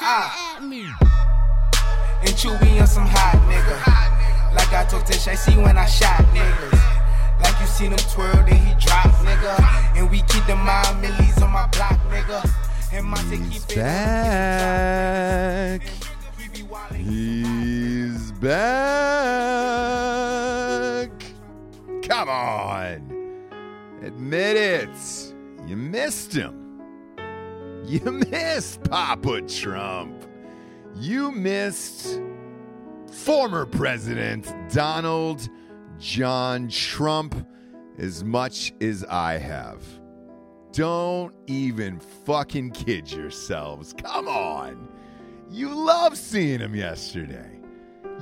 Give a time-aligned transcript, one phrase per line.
[0.00, 0.58] ah, ah.
[2.22, 3.76] And Chewy on some hot nigga.
[4.54, 6.72] Like I told Tish, I see when I shot niggas.
[7.42, 9.58] Like you seen him twirl, then he drop, nigga.
[9.96, 12.48] And we keep the mind millies on my block, nigga.
[12.92, 14.62] And my He's back.
[16.94, 18.62] He's back.
[22.02, 23.10] Come on.
[24.02, 25.34] Admit it.
[25.66, 26.61] You missed him.
[27.92, 30.24] You missed Papa Trump.
[30.94, 32.22] You missed
[33.12, 35.46] former President Donald
[35.98, 37.46] John Trump
[37.98, 39.82] as much as I have.
[40.72, 43.92] Don't even fucking kid yourselves.
[43.92, 44.88] Come on.
[45.50, 47.60] You loved seeing him yesterday.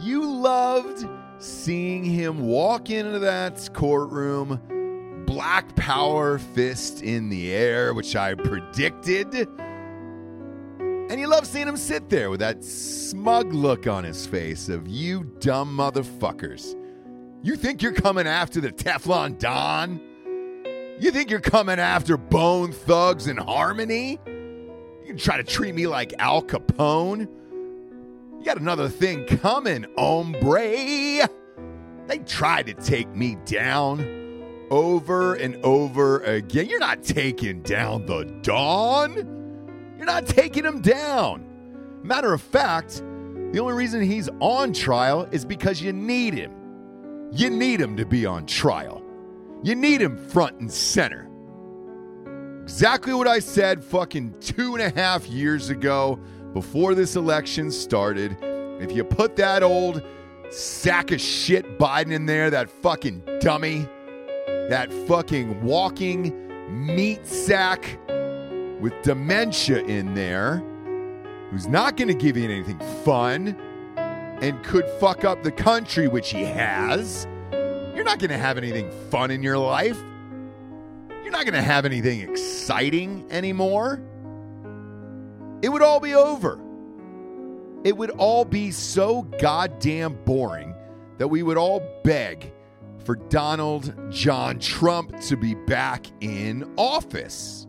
[0.00, 1.06] You loved
[1.38, 4.60] seeing him walk into that courtroom,
[5.30, 9.32] black power fist in the air, which I predicted.
[10.80, 14.88] And you love seeing him sit there with that smug look on his face of
[14.88, 16.74] you dumb motherfuckers.
[17.44, 20.00] You think you're coming after the Teflon Don?
[20.98, 24.18] You think you're coming after Bone Thugs and Harmony?
[24.26, 27.28] You can try to treat me like Al Capone?
[28.36, 31.28] You got another thing coming, hombre.
[32.08, 34.19] They tried to take me down
[34.70, 36.68] over and over again.
[36.68, 39.14] You're not taking down the Don.
[39.96, 41.44] You're not taking him down.
[42.02, 43.02] Matter of fact,
[43.52, 46.52] the only reason he's on trial is because you need him.
[47.32, 49.02] You need him to be on trial.
[49.62, 51.28] You need him front and center.
[52.62, 56.18] Exactly what I said fucking two and a half years ago
[56.52, 58.36] before this election started.
[58.80, 60.02] If you put that old
[60.50, 63.86] sack of shit Biden in there, that fucking dummy,
[64.70, 66.32] that fucking walking
[66.86, 67.98] meat sack
[68.80, 70.62] with dementia in there,
[71.50, 73.48] who's not going to give you anything fun
[73.96, 77.26] and could fuck up the country, which he has.
[77.52, 79.98] You're not going to have anything fun in your life.
[81.24, 84.00] You're not going to have anything exciting anymore.
[85.62, 86.60] It would all be over.
[87.82, 90.76] It would all be so goddamn boring
[91.18, 92.52] that we would all beg
[93.04, 97.66] for Donald John Trump to be back in office.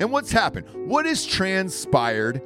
[0.00, 0.66] And what's happened?
[0.88, 2.42] What has transpired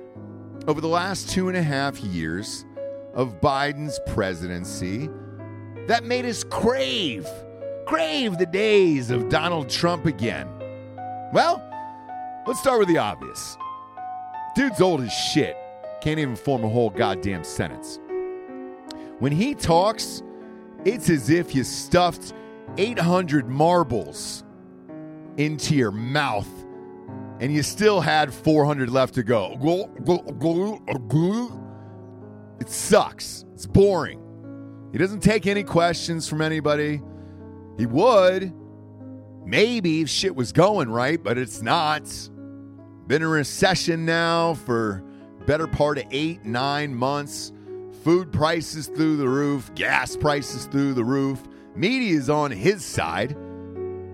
[0.66, 2.66] over the last two and a half years
[3.14, 5.08] of Biden's presidency
[5.86, 7.28] that made us crave,
[7.86, 10.48] crave the days of Donald Trump again?
[11.32, 11.62] Well,
[12.46, 13.56] let's start with the obvious.
[14.54, 15.56] Dude's old as shit.
[16.00, 17.98] Can't even form a whole goddamn sentence.
[19.20, 20.22] When he talks,
[20.84, 22.34] it's as if you stuffed
[22.76, 24.44] 800 marbles
[25.36, 26.48] into your mouth
[27.40, 29.56] and you still had 400 left to go.
[32.60, 33.44] It sucks.
[33.54, 34.20] It's boring.
[34.92, 37.02] He doesn't take any questions from anybody.
[37.76, 38.52] He would.
[39.44, 42.04] Maybe if shit was going right, but it's not.
[43.06, 45.02] Been in recession now for
[45.46, 47.52] better part of eight, nine months.
[48.04, 51.42] Food prices through the roof, gas prices through the roof.
[51.74, 53.36] Media is on his side.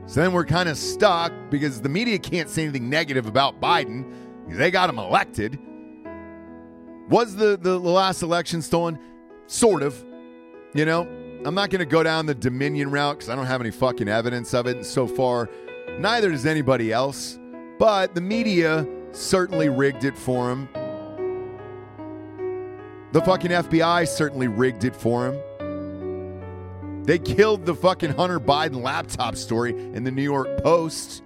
[0.07, 4.11] So then we're kind of stuck because the media can't say anything negative about Biden
[4.49, 5.59] they got him elected.
[7.09, 8.99] Was the, the, the last election stolen?
[9.47, 10.05] Sort of.
[10.75, 11.03] You know,
[11.45, 14.09] I'm not going to go down the Dominion route because I don't have any fucking
[14.09, 14.77] evidence of it.
[14.77, 15.49] And so far,
[15.99, 17.39] neither does anybody else.
[17.79, 20.69] But the media certainly rigged it for him.
[23.13, 27.05] The fucking FBI certainly rigged it for him.
[27.05, 31.25] They killed the fucking Hunter Biden laptop story in the New York Post.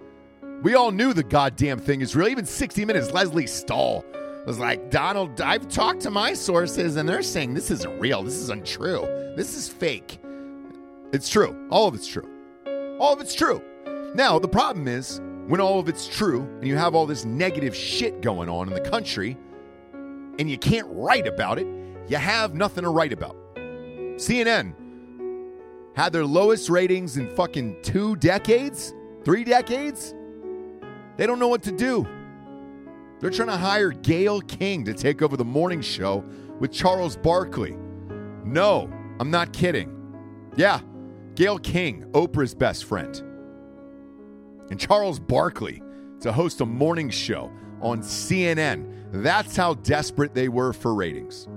[0.63, 2.29] We all knew the goddamn thing is real.
[2.29, 4.03] Even 60 Minutes, Lesley Stahl
[4.47, 8.23] was like, Donald, I've talked to my sources and they're saying this isn't real.
[8.23, 9.03] This is untrue.
[9.37, 10.21] This is fake.
[11.13, 11.69] It's true.
[11.71, 12.29] All of it's true.
[12.99, 13.63] All of it's true.
[14.15, 17.77] Now, the problem is when all of it's true and you have all this negative
[17.77, 19.37] shit going on in the country
[20.39, 21.67] and you can't write about it,
[22.09, 23.37] you have nothing to write about.
[24.17, 24.75] CNN
[25.95, 28.93] had their lowest ratings in fucking two decades,
[29.25, 30.15] three decades.
[31.17, 32.07] They don't know what to do.
[33.21, 36.25] They're trying to hire Gayle King to take over the morning show
[36.59, 37.77] with Charles Barkley.
[38.45, 39.91] No, I'm not kidding.
[40.57, 40.81] Yeah,
[41.35, 43.17] Gayle King, Oprah's best friend.
[44.71, 45.83] And Charles Barkley
[46.21, 49.04] to host a morning show on CNN.
[49.23, 51.49] That's how desperate they were for ratings.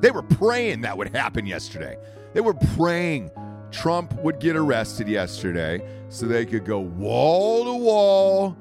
[0.00, 1.96] They were praying that would happen yesterday.
[2.32, 3.30] They were praying
[3.70, 8.56] Trump would get arrested yesterday so they could go wall to wall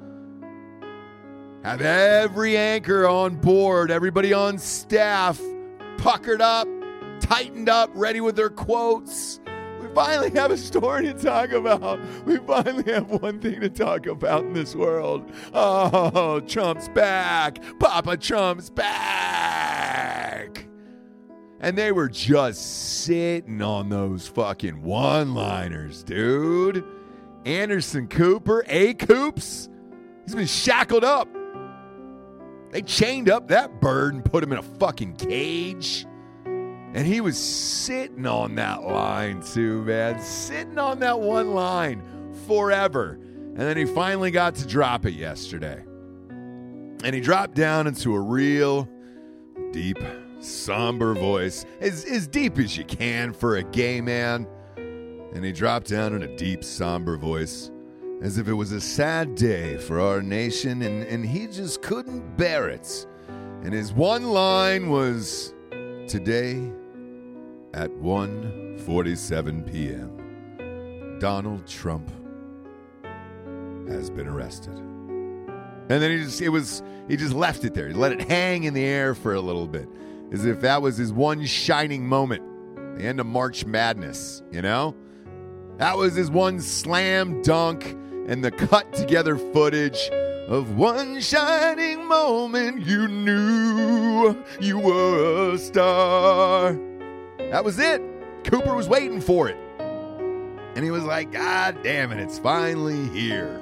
[1.64, 5.40] have every anchor on board, everybody on staff
[5.98, 6.68] puckered up,
[7.20, 9.42] tightened up, ready with their quotes.
[9.96, 12.00] Finally have a story to talk about.
[12.26, 15.30] We finally have one thing to talk about in this world.
[15.54, 17.60] Oh, Trump's back.
[17.80, 20.66] Papa Trump's back.
[21.60, 26.86] And they were just sitting on those fucking one liners, dude.
[27.46, 29.70] Anderson Cooper, A Coops,
[30.26, 31.28] he's been shackled up.
[32.72, 36.06] They chained up that bird and put him in a fucking cage.
[36.94, 40.20] And he was sitting on that line too, man.
[40.22, 42.02] Sitting on that one line
[42.48, 43.20] forever.
[43.22, 45.84] And then he finally got to drop it yesterday.
[47.04, 48.90] And he dropped down into a real
[49.72, 50.00] deep,
[50.40, 54.48] somber voice, as, as deep as you can for a gay man.
[54.78, 57.70] And he dropped down in a deep, somber voice,
[58.22, 62.36] as if it was a sad day for our nation, and, and he just couldn't
[62.36, 63.06] bear it.
[63.64, 65.54] And his one line was,
[66.10, 66.72] Today
[67.74, 72.10] at 1:47 p.m., Donald Trump
[73.88, 74.74] has been arrested.
[74.74, 77.88] And then he just it was he just left it there.
[77.88, 79.88] He let it hang in the air for a little bit.
[80.32, 82.44] As if that was his one shining moment.
[82.98, 84.96] The end of March Madness, you know?
[85.78, 87.96] That was his one slam dunk
[88.28, 90.10] and the cut together footage
[90.48, 96.89] of one shining moment you knew you were a star.
[97.52, 98.02] That was it.
[98.44, 99.58] Cooper was waiting for it.
[100.76, 103.60] And he was like, God damn it, it's finally here.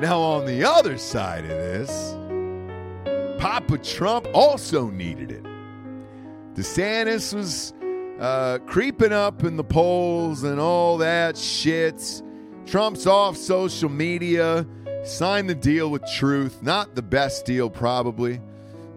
[0.00, 2.14] Now, on the other side of this,
[3.40, 5.44] Papa Trump also needed it.
[6.54, 7.72] DeSantis was
[8.20, 12.22] uh, creeping up in the polls and all that shit.
[12.66, 14.66] Trump's off social media,
[15.04, 16.62] signed the deal with Truth.
[16.62, 18.40] Not the best deal, probably.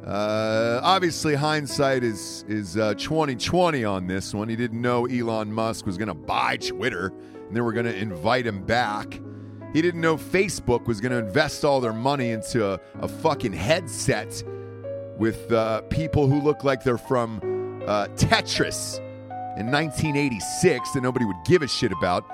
[0.06, 4.48] Uh, obviously, hindsight is is uh, 2020 on this one.
[4.48, 7.96] He didn't know Elon Musk was going to buy Twitter, and they were going to
[7.96, 9.20] invite him back.
[9.74, 13.54] He didn't know Facebook was going to invest all their money into a, a fucking
[13.54, 14.44] headset
[15.18, 17.40] with uh, people who look like they're from
[17.88, 19.00] uh, Tetris
[19.58, 22.26] in 1986 that nobody would give a shit about.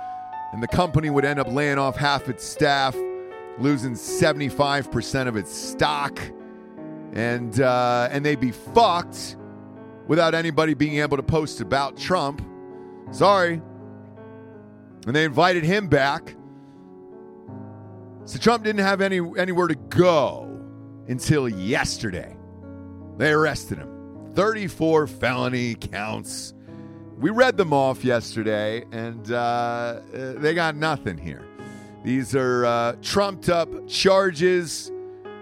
[0.52, 2.96] And the company would end up laying off half its staff,
[3.60, 6.20] losing 75% of its stock,
[7.14, 9.38] and, uh, and they'd be fucked
[10.08, 12.42] without anybody being able to post about Trump.
[13.12, 13.62] Sorry.
[15.06, 16.36] And they invited him back.
[18.26, 20.48] So Trump didn't have any anywhere to go
[21.08, 22.36] until yesterday.
[23.18, 24.32] They arrested him.
[24.34, 26.54] 34 felony counts.
[27.18, 31.46] We read them off yesterday, and uh, they got nothing here.
[32.04, 34.92] These are uh, trumped up charges,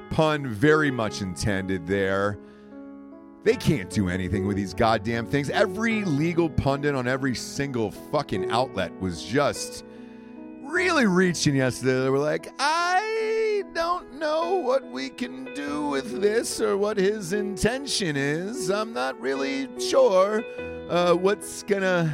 [0.09, 2.37] pun very much intended there.
[3.43, 5.49] They can't do anything with these goddamn things.
[5.49, 9.85] Every legal pundit on every single fucking outlet was just
[10.63, 12.03] really reaching yesterday.
[12.03, 17.33] They were like, I don't know what we can do with this or what his
[17.33, 18.69] intention is.
[18.69, 20.43] I'm not really sure
[20.89, 22.13] uh, what's gonna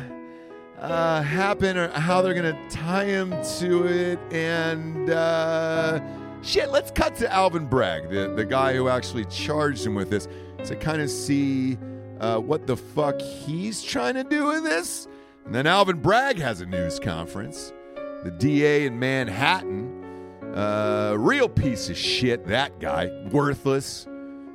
[0.79, 4.19] uh, happen or how they're gonna tie him to it.
[4.31, 5.99] And uh,
[6.45, 10.27] shit, let's cut to Alvin Bragg, the, the guy who actually charged him with this,
[10.65, 11.77] to kind of see
[12.19, 15.07] uh, what the fuck he's trying to do with this.
[15.45, 17.71] And then Alvin Bragg has a news conference
[18.23, 20.01] the DA in Manhattan.
[20.55, 23.07] Uh, real piece of shit, that guy.
[23.29, 24.07] Worthless.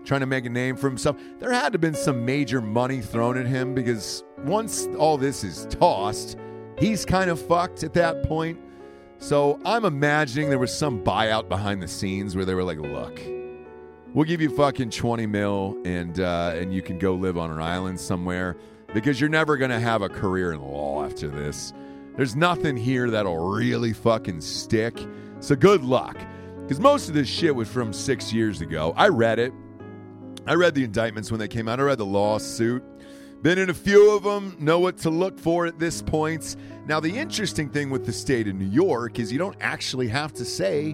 [0.04, 1.16] Trying to make a name for himself.
[1.38, 5.44] There had to have been some major money thrown at him because once all this
[5.44, 6.36] is tossed,
[6.80, 8.58] he's kind of fucked at that point.
[9.20, 13.20] So I'm imagining there was some buyout behind the scenes where they were like, look,
[14.14, 17.60] we'll give you fucking 20 mil and, uh, and you can go live on an
[17.60, 18.56] island somewhere
[18.94, 21.74] because you're never going to have a career in law after this.
[22.16, 24.98] There's nothing here that'll really fucking stick.
[25.40, 26.16] So good luck.
[26.62, 28.94] Because most of this shit was from six years ago.
[28.96, 29.52] I read it.
[30.46, 31.78] I read the indictments when they came out.
[31.78, 32.82] I read the lawsuit.
[33.42, 36.56] Been in a few of them, know what to look for at this point.
[36.86, 40.34] Now, the interesting thing with the state of New York is you don't actually have
[40.34, 40.92] to say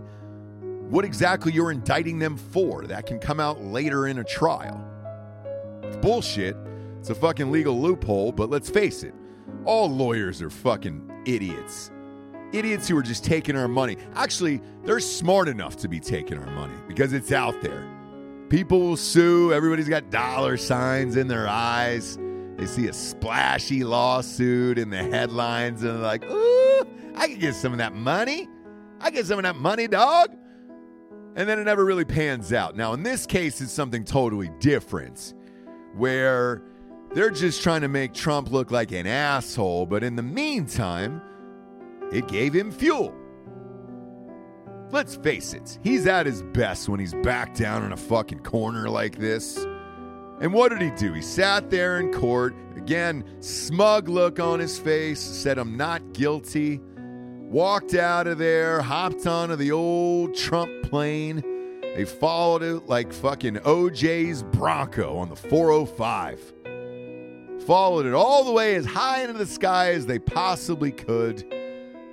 [0.88, 2.84] what exactly you're indicting them for.
[2.86, 4.80] That can come out later in a trial.
[5.82, 6.56] It's bullshit.
[7.00, 9.14] It's a fucking legal loophole, but let's face it,
[9.64, 11.90] all lawyers are fucking idiots.
[12.52, 13.96] Idiots who are just taking our money.
[14.14, 17.84] Actually, they're smart enough to be taking our money because it's out there.
[18.50, 19.52] People will sue.
[19.52, 22.18] Everybody's got dollar signs in their eyes.
[22.56, 27.54] They see a splashy lawsuit in the headlines and they're like, ooh, I can get
[27.54, 28.48] some of that money.
[29.00, 30.30] I get some of that money, dog.
[31.36, 32.76] and then it never really pans out.
[32.76, 35.34] Now, in this case, it's something totally different
[35.94, 36.62] where
[37.12, 41.20] they're just trying to make Trump look like an asshole, but in the meantime,
[42.10, 43.14] it gave him fuel.
[44.90, 48.88] Let's face it, he's at his best when he's back down in a fucking corner
[48.88, 49.66] like this.
[50.40, 51.12] And what did he do?
[51.14, 56.81] He sat there in court, again, smug look on his face, said, I'm not guilty,
[56.83, 61.43] walked out of there, hopped onto the old Trump plane.
[61.95, 66.52] They followed it like fucking OJ's Bronco on the 405.
[67.66, 71.50] Followed it all the way as high into the sky as they possibly could.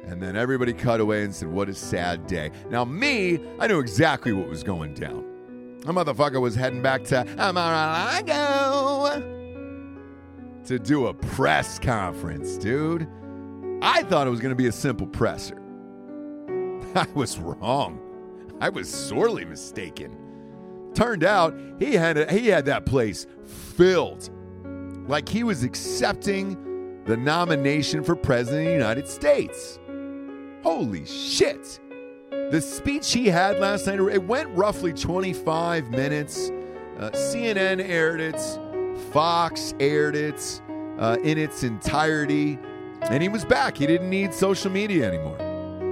[0.06, 2.52] And then everybody cut away and said, What a sad day.
[2.70, 5.33] Now, me, I knew exactly what was going down.
[5.86, 9.34] A motherfucker was heading back to Mar-a-Lago
[10.66, 13.08] to do a press conference, dude.
[13.82, 15.62] I thought it was going to be a simple presser.
[16.96, 18.00] I was wrong.
[18.62, 20.18] I was sorely mistaken.
[20.94, 24.30] Turned out he had a, he had that place filled,
[25.08, 29.80] like he was accepting the nomination for president of the United States.
[30.64, 31.82] Holy shit!
[32.52, 36.52] The speech he had last night it went roughly 25 minutes.
[37.00, 38.40] Uh, CNN aired it,
[39.12, 40.62] Fox aired it
[41.00, 42.60] uh, in its entirety,
[43.02, 43.78] and he was back.
[43.78, 45.38] He didn't need social media anymore.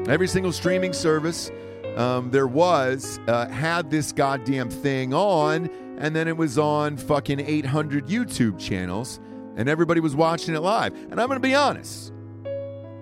[0.08, 1.50] Every single streaming service
[1.96, 7.40] um, there was uh, had this goddamn thing on, and then it was on fucking
[7.40, 9.20] 800 YouTube channels,
[9.56, 10.94] and everybody was watching it live.
[10.94, 12.14] And I'm going to be honest,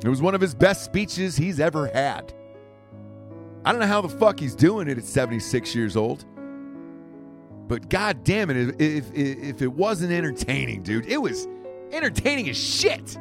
[0.03, 2.33] it was one of his best speeches he's ever had.
[3.65, 6.25] I don't know how the fuck he's doing it at 76 years old.
[7.67, 11.47] But god damn it, if, if, if it wasn't entertaining, dude, it was
[11.91, 13.17] entertaining as shit.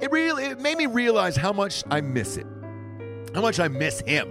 [0.00, 2.46] It really it made me realize how much I miss it.
[3.34, 4.28] How much I miss him.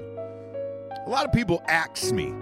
[1.05, 2.33] A lot of people ask me,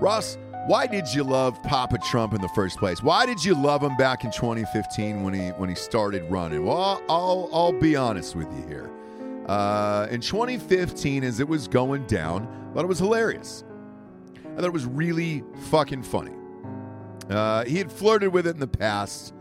[0.00, 3.02] Ross, why did you love Papa Trump in the first place?
[3.02, 6.64] Why did you love him back in 2015 when he when he started running?
[6.64, 8.90] Well, I'll I'll be honest with you here.
[9.48, 13.64] Uh, in 2015, as it was going down, thought it was hilarious.
[14.44, 16.34] I thought it was really fucking funny.
[17.30, 19.34] Uh, he had flirted with it in the past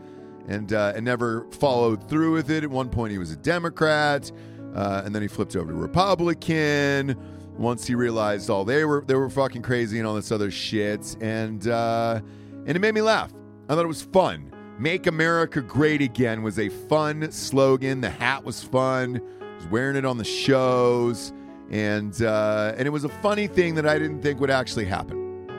[0.48, 2.64] and uh, and never followed through with it.
[2.64, 4.32] At one point, he was a Democrat,
[4.76, 7.16] uh, and then he flipped over to Republican.
[7.58, 11.18] Once he realized all they were they were fucking crazy and all this other shit,
[11.22, 12.22] and uh,
[12.66, 13.34] and it made me laugh.
[13.68, 14.54] I thought it was fun.
[14.80, 18.00] Make America Great Again was a fun slogan.
[18.00, 19.22] The hat was fun.
[19.58, 21.34] Was wearing it on the shows,
[21.70, 25.50] and uh, and it was a funny thing that I didn't think would actually happen.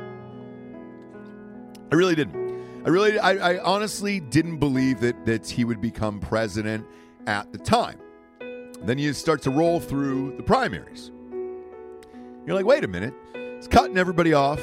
[1.90, 2.48] I really didn't.
[2.84, 6.86] I really, I, I honestly didn't believe that that he would become president
[7.26, 7.98] at the time.
[8.82, 11.10] Then you start to roll through the primaries.
[12.46, 13.14] You're like, wait a minute.
[13.56, 14.60] He's cutting everybody off.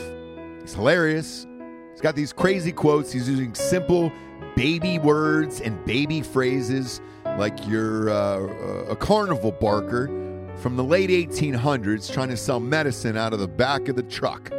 [0.62, 1.46] He's hilarious.
[1.92, 3.12] He's got these crazy quotes.
[3.12, 4.12] He's using simple
[4.56, 7.02] baby words and baby phrases
[7.38, 10.08] like you're uh, a carnival barker
[10.58, 14.50] from the late 1800s trying to sell medicine out of the back of the truck.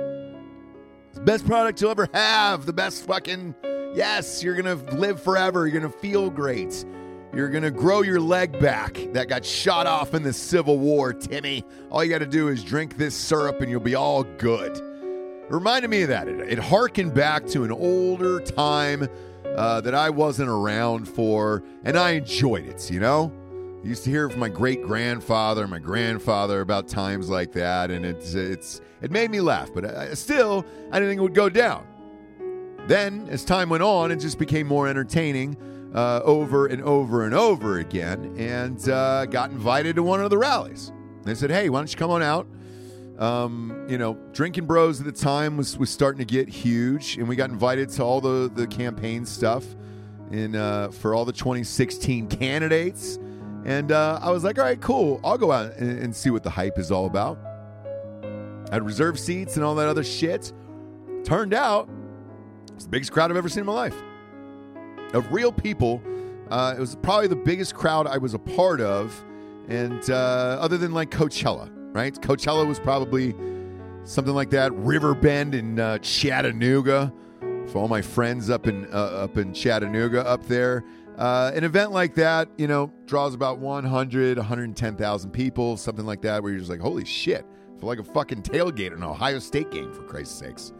[1.14, 2.66] The best product you'll ever have.
[2.66, 3.54] The best fucking,
[3.94, 5.66] yes, you're going to live forever.
[5.66, 6.84] You're going to feel great.
[7.34, 11.12] You're going to grow your leg back that got shot off in the Civil War,
[11.12, 11.64] Timmy.
[11.90, 14.76] All you got to do is drink this syrup and you'll be all good.
[14.76, 16.28] It reminded me of that.
[16.28, 19.08] It, it harkened back to an older time
[19.56, 23.32] uh, that I wasn't around for, and I enjoyed it, you know?
[23.82, 28.04] I used to hear from my great grandfather, my grandfather about times like that, and
[28.04, 29.70] it's it's it made me laugh.
[29.72, 31.86] But I, still, I didn't think it would go down.
[32.86, 35.56] Then, as time went on, it just became more entertaining
[35.94, 40.38] uh, over and over and over again, and uh, got invited to one of the
[40.38, 40.92] rallies.
[41.22, 42.46] They said, "Hey, why don't you come on out?"
[43.18, 47.26] Um, you know, drinking bros at the time was was starting to get huge, and
[47.26, 49.64] we got invited to all the the campaign stuff
[50.30, 53.18] in uh, for all the 2016 candidates.
[53.64, 55.20] And uh, I was like, all right, cool.
[55.24, 57.38] I'll go out and, and see what the hype is all about.
[58.70, 60.52] I had reserved seats and all that other shit.
[61.24, 61.88] Turned out,
[62.74, 63.96] it's the biggest crowd I've ever seen in my life.
[65.14, 66.02] Of real people.
[66.50, 69.24] Uh, it was probably the biggest crowd I was a part of.
[69.68, 72.14] And uh, other than like Coachella, right?
[72.14, 73.34] Coachella was probably
[74.04, 74.72] something like that.
[74.74, 77.12] Riverbend in uh, Chattanooga.
[77.68, 80.84] For all my friends up in uh, up in Chattanooga up there,
[81.18, 86.42] uh, an event like that, you know, draws about 100, 110,000 people, something like that,
[86.42, 87.44] where you're just like, holy shit,
[87.80, 90.72] for like a fucking tailgate in an Ohio State game, for Christ's sakes.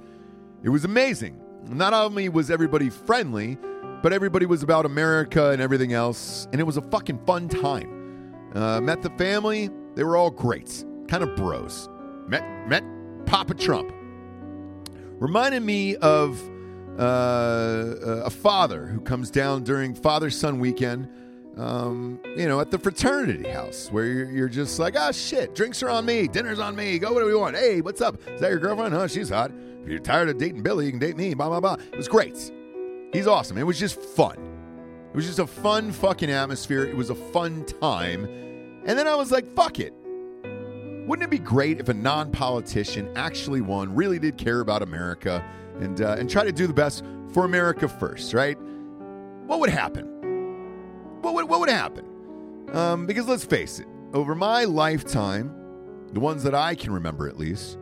[0.63, 1.41] It was amazing.
[1.69, 3.59] Not only was everybody friendly,
[4.03, 8.35] but everybody was about America and everything else, and it was a fucking fun time.
[8.55, 11.89] Uh, met the family, they were all great, kind of bros.
[12.27, 12.85] Met met
[13.27, 13.93] Papa Trump.
[15.19, 16.41] Reminded me of
[16.99, 17.95] uh,
[18.25, 21.09] a father who comes down during Father Son weekend.
[21.57, 25.83] Um, you know, at the fraternity house where you're, you're just like, ah, shit, drinks
[25.83, 27.57] are on me, dinner's on me, go whatever you want.
[27.57, 28.21] Hey, what's up?
[28.29, 28.93] Is that your girlfriend?
[28.93, 29.09] Huh?
[29.09, 29.53] She's hot.
[29.83, 31.77] If you're tired of dating Billy, you can date me, blah, blah, blah.
[31.93, 32.53] It was great.
[33.15, 33.57] He's awesome.
[33.57, 34.37] It was just fun.
[35.09, 36.85] It was just a fun fucking atmosphere.
[36.85, 38.25] It was a fun time.
[38.85, 39.95] And then I was like, fuck it.
[41.07, 45.45] Wouldn't it be great if a non politician actually won, really did care about America,
[45.79, 48.59] and, uh, and try to do the best for America first, right?
[49.47, 51.21] What would happen?
[51.23, 52.05] What would, what would happen?
[52.73, 55.55] Um, because let's face it, over my lifetime,
[56.13, 57.79] the ones that I can remember at least,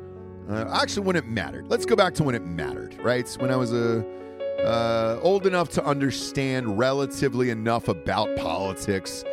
[0.50, 1.68] uh, actually when it mattered.
[1.68, 3.26] Let's go back to when it mattered, right?
[3.40, 4.04] When I was a
[4.62, 9.24] uh, old enough to understand relatively enough about politics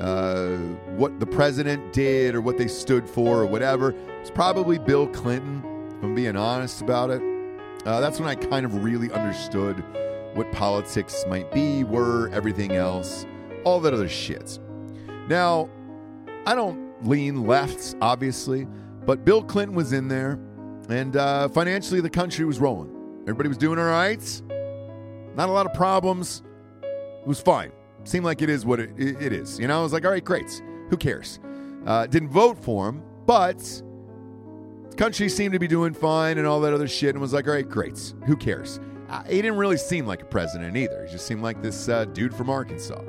[0.00, 0.56] uh,
[0.96, 3.94] what the president did or what they stood for or whatever.
[4.20, 5.62] It's probably Bill Clinton,
[5.96, 7.22] if I'm being honest about it.
[7.84, 9.84] Uh, that's when I kind of really understood
[10.34, 13.26] what politics might be, were, everything else,
[13.64, 14.58] all that other shit.
[15.28, 15.68] Now,
[16.46, 18.66] I don't lean left, obviously,
[19.06, 20.40] but Bill Clinton was in there,
[20.88, 22.90] and uh, financially the country was rolling.
[23.22, 24.42] Everybody was doing all right.
[25.36, 26.42] Not a lot of problems.
[26.82, 27.72] It was fine
[28.04, 29.58] seemed like it is what it, it is.
[29.58, 30.62] You know, I was like, all right, great.
[30.90, 31.40] Who cares?
[31.86, 36.60] Uh, didn't vote for him, but the country seemed to be doing fine and all
[36.60, 38.14] that other shit, and was like, all right, great.
[38.26, 38.80] Who cares?
[39.08, 41.04] Uh, he didn't really seem like a president either.
[41.06, 43.00] He just seemed like this uh, dude from Arkansas.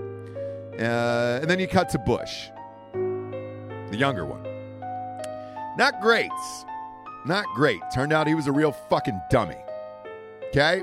[0.80, 2.48] Uh, and then you cut to Bush,
[2.94, 4.44] the younger one.
[5.78, 6.32] Not great.
[7.26, 7.82] Not great.
[7.94, 9.58] Turned out he was a real fucking dummy.
[10.50, 10.82] Okay?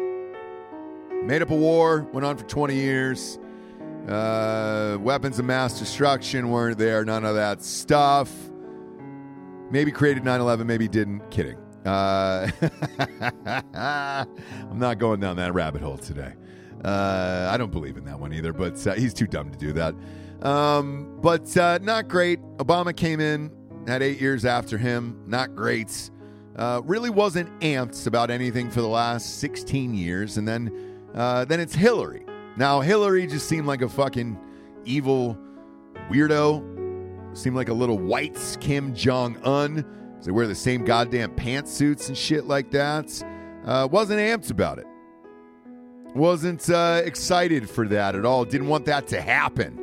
[1.23, 3.39] Made up a war, went on for 20 years
[4.09, 8.31] uh, weapons of mass destruction weren't there, none of that stuff.
[9.71, 11.31] Maybe created 9 11, maybe didn't.
[11.31, 11.57] Kidding.
[11.87, 12.51] Uh,
[13.75, 16.35] I'm not going down that rabbit hole today.
[16.85, 19.73] Uh, I don't believe in that one either, but uh, he's too dumb to do
[19.73, 19.95] that.
[20.43, 22.41] Um, but uh, not great.
[22.59, 23.51] Obama came in,
[23.87, 25.23] had eight years after him.
[25.27, 26.11] Not great.
[26.57, 30.37] Uh, really wasn't amped about anything for the last 16 years.
[30.37, 32.22] And then, uh, then it's Hillary.
[32.57, 34.39] Now, Hillary just seemed like a fucking
[34.85, 35.39] evil
[36.11, 37.37] weirdo.
[37.37, 39.85] Seemed like a little white Kim Jong Un.
[40.23, 43.25] They wear the same goddamn pantsuits and shit like that.
[43.65, 44.87] Uh, wasn't amped about it.
[46.15, 48.45] Wasn't uh, excited for that at all.
[48.45, 49.79] Didn't want that to happen.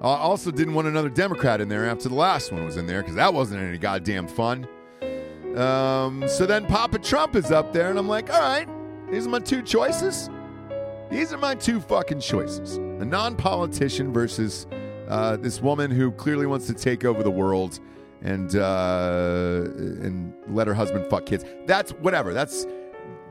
[0.00, 3.02] Uh, also, didn't want another Democrat in there after the last one was in there
[3.02, 4.66] because that wasn't any goddamn fun.
[5.56, 8.68] Um, so then Papa Trump is up there, and I'm like, all right,
[9.10, 10.30] these are my two choices.
[11.10, 14.66] These are my two fucking choices a non politician versus
[15.08, 17.78] uh, this woman who clearly wants to take over the world
[18.22, 21.44] and uh, and let her husband fuck kids.
[21.66, 22.32] That's whatever.
[22.32, 22.66] That's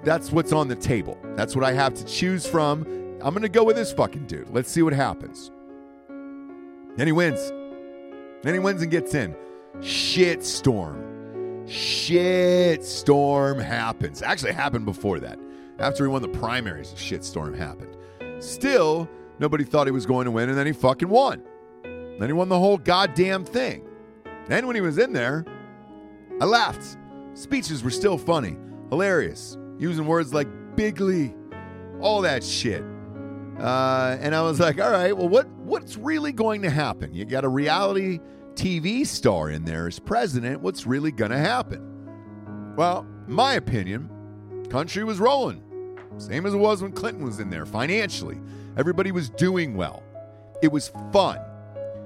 [0.03, 1.17] that's what's on the table.
[1.35, 2.83] That's what I have to choose from.
[3.21, 4.49] I'm gonna go with this fucking dude.
[4.49, 5.51] Let's see what happens.
[6.95, 7.51] Then he wins.
[8.43, 9.35] Then he wins and gets in.
[9.81, 11.67] Shit storm.
[11.67, 14.21] Shit storm happens.
[14.21, 15.39] Actually, happened before that.
[15.79, 17.97] After he won the primaries, a shitstorm happened.
[18.39, 19.09] Still,
[19.39, 21.43] nobody thought he was going to win, and then he fucking won.
[21.83, 23.87] Then he won the whole goddamn thing.
[24.47, 25.45] Then when he was in there,
[26.39, 26.97] I laughed.
[27.33, 28.57] Speeches were still funny,
[28.89, 31.35] hilarious, using words like bigly,
[31.99, 32.83] all that shit.
[33.59, 37.13] Uh, and I was like, all right, well, what what's really going to happen?
[37.13, 38.19] You got a reality
[38.53, 40.61] TV star in there as president.
[40.61, 42.75] What's really going to happen?
[42.75, 44.09] Well, my opinion,
[44.69, 45.63] country was rolling.
[46.17, 48.39] Same as it was when Clinton was in there financially.
[48.77, 50.03] Everybody was doing well.
[50.61, 51.39] It was fun.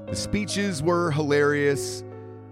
[0.08, 2.04] The speeches were hilarious.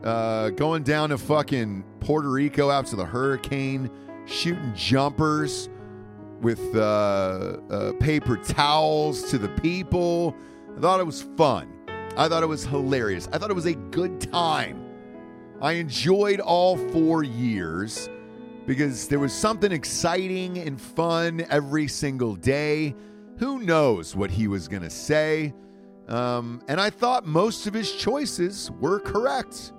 [0.03, 3.89] Uh, going down to fucking Puerto Rico after the hurricane,
[4.25, 5.69] shooting jumpers
[6.41, 10.35] with uh, uh, paper towels to the people.
[10.77, 11.73] I thought it was fun.
[12.15, 13.27] I thought it was hilarious.
[13.33, 14.83] I thought it was a good time.
[15.61, 18.09] I enjoyed all four years
[18.67, 22.93] because there was something exciting and fun every single day.
[23.39, 25.53] Who knows what he was going to say?
[26.09, 29.71] Um, and I thought most of his choices were correct.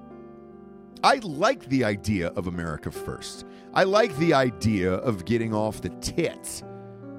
[1.05, 3.45] I like the idea of America first.
[3.75, 6.65] I like the idea of getting off the tits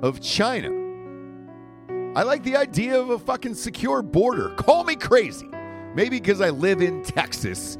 [0.01, 0.69] of China.
[2.15, 4.49] I like the idea of a fucking secure border.
[4.55, 5.47] Call me crazy.
[5.93, 7.77] Maybe because I live in Texas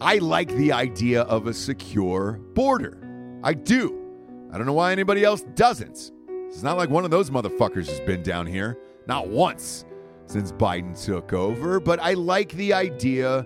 [0.00, 2.98] I like the idea of a secure border.
[3.42, 3.98] I do.
[4.52, 6.12] I don't know why anybody else doesn't.
[6.28, 9.84] It's not like one of those motherfuckers has been down here, not once
[10.26, 13.44] since Biden took over, but I like the idea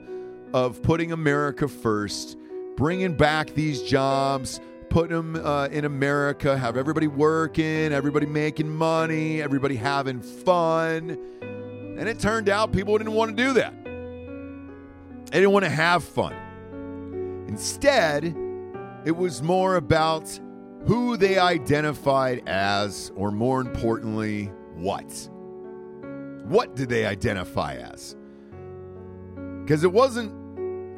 [0.52, 2.36] of putting America first,
[2.76, 4.60] bringing back these jobs,
[4.90, 11.18] putting them uh, in America, have everybody working, everybody making money, everybody having fun.
[11.98, 13.84] And it turned out people didn't want to do that.
[13.84, 16.41] They didn't want to have fun.
[17.52, 18.34] Instead,
[19.04, 20.40] it was more about
[20.86, 25.04] who they identified as, or more importantly, what.
[26.44, 28.16] What did they identify as?
[29.60, 30.32] Because it wasn't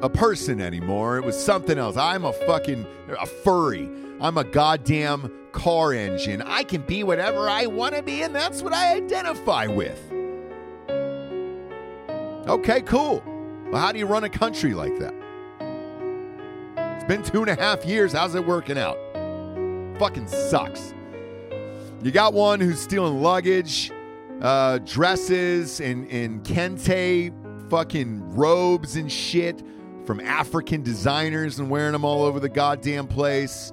[0.01, 1.97] a person anymore, it was something else.
[1.97, 3.89] I'm a fucking a furry.
[4.21, 6.41] I'm a goddamn car engine.
[6.41, 10.01] I can be whatever I want to be, and that's what I identify with.
[12.47, 13.21] Okay, cool.
[13.69, 15.24] Well, how do you run a country like that?
[17.07, 18.13] Been two and a half years.
[18.13, 18.97] How's it working out?
[19.99, 20.91] Fucking sucks.
[22.01, 23.91] You got one who's stealing luggage,
[24.41, 27.31] uh, dresses, and, and kente
[27.69, 29.61] fucking robes and shit
[30.05, 33.71] from African designers and wearing them all over the goddamn place.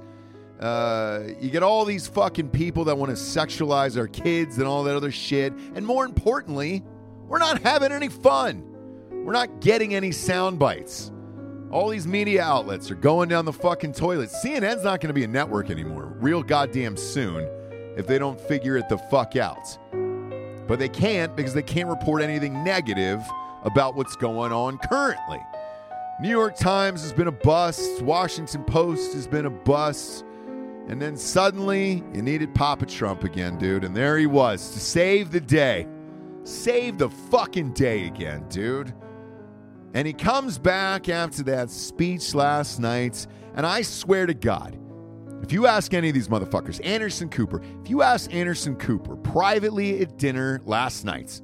[0.60, 4.84] Uh, you get all these fucking people that want to sexualize our kids and all
[4.84, 5.54] that other shit.
[5.74, 6.84] And more importantly,
[7.26, 8.62] we're not having any fun.
[9.24, 11.10] We're not getting any sound bites.
[11.72, 14.28] All these media outlets are going down the fucking toilet.
[14.28, 17.48] CNN's not going to be a network anymore, real goddamn soon,
[17.96, 19.78] if they don't figure it the fuck out.
[20.68, 23.20] But they can't because they can't report anything negative
[23.64, 25.40] about what's going on currently.
[26.20, 30.26] New York Times has been a bust, Washington Post has been a bust.
[30.88, 33.84] And then suddenly you needed Papa Trump again, dude.
[33.84, 35.88] And there he was to save the day.
[36.44, 38.92] Save the fucking day again, dude.
[39.94, 43.26] And he comes back after that speech last night.
[43.54, 44.78] And I swear to God,
[45.42, 50.00] if you ask any of these motherfuckers, Anderson Cooper, if you ask Anderson Cooper privately
[50.00, 51.40] at dinner last night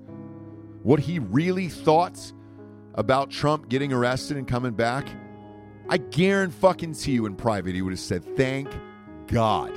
[0.83, 2.33] what he really thought
[2.95, 5.09] about Trump getting arrested and coming back,
[5.89, 8.69] I guarantee fucking to you in private he would have said, Thank
[9.27, 9.73] God.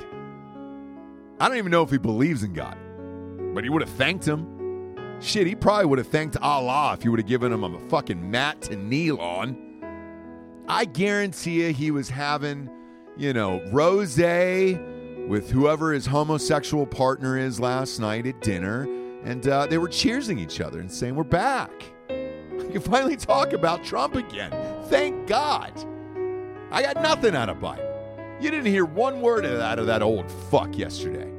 [1.40, 2.78] I don't even know if he believes in God,
[3.54, 4.51] but he would have thanked him.
[5.22, 8.28] Shit, he probably would have thanked Allah if you would have given him a fucking
[8.28, 9.56] mat to kneel on.
[10.66, 12.68] I guarantee you he was having,
[13.16, 18.82] you know, rose with whoever his homosexual partner is last night at dinner,
[19.22, 21.70] and uh, they were cheersing each other and saying, We're back.
[22.52, 24.50] We can finally talk about Trump again.
[24.84, 25.72] Thank God.
[26.70, 28.42] I got nothing out of Biden.
[28.42, 31.30] You didn't hear one word out of that old fuck yesterday.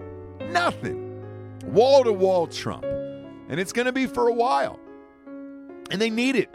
[0.52, 1.24] Nothing.
[1.66, 2.86] Wall to wall Trump.
[3.54, 4.80] And it's going to be for a while.
[5.92, 6.52] And they need it.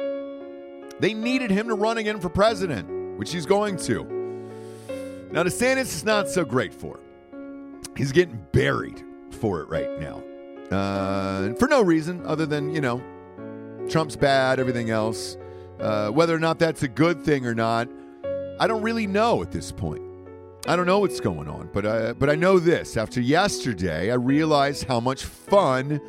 [1.00, 4.02] They needed him to run again for president, which he's going to.
[5.30, 6.98] Now, DeSantis is not so great for.
[7.96, 10.24] He's getting buried for it right now.
[10.76, 13.00] Uh, for no reason other than, you know,
[13.88, 15.36] Trump's bad, everything else.
[15.78, 17.88] Uh, whether or not that's a good thing or not,
[18.58, 20.02] I don't really know at this point.
[20.66, 22.96] I don't know what's going on, but I, but I know this.
[22.96, 26.00] After yesterday, I realized how much fun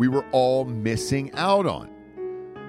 [0.00, 1.90] we were all missing out on.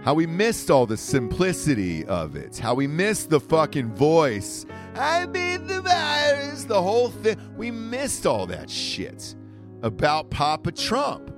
[0.04, 2.58] How we missed all the simplicity of it.
[2.58, 4.66] How we missed the fucking voice.
[4.96, 6.66] I beat the virus.
[6.66, 7.38] The whole thing.
[7.56, 9.34] We missed all that shit
[9.82, 11.34] about Papa Trump.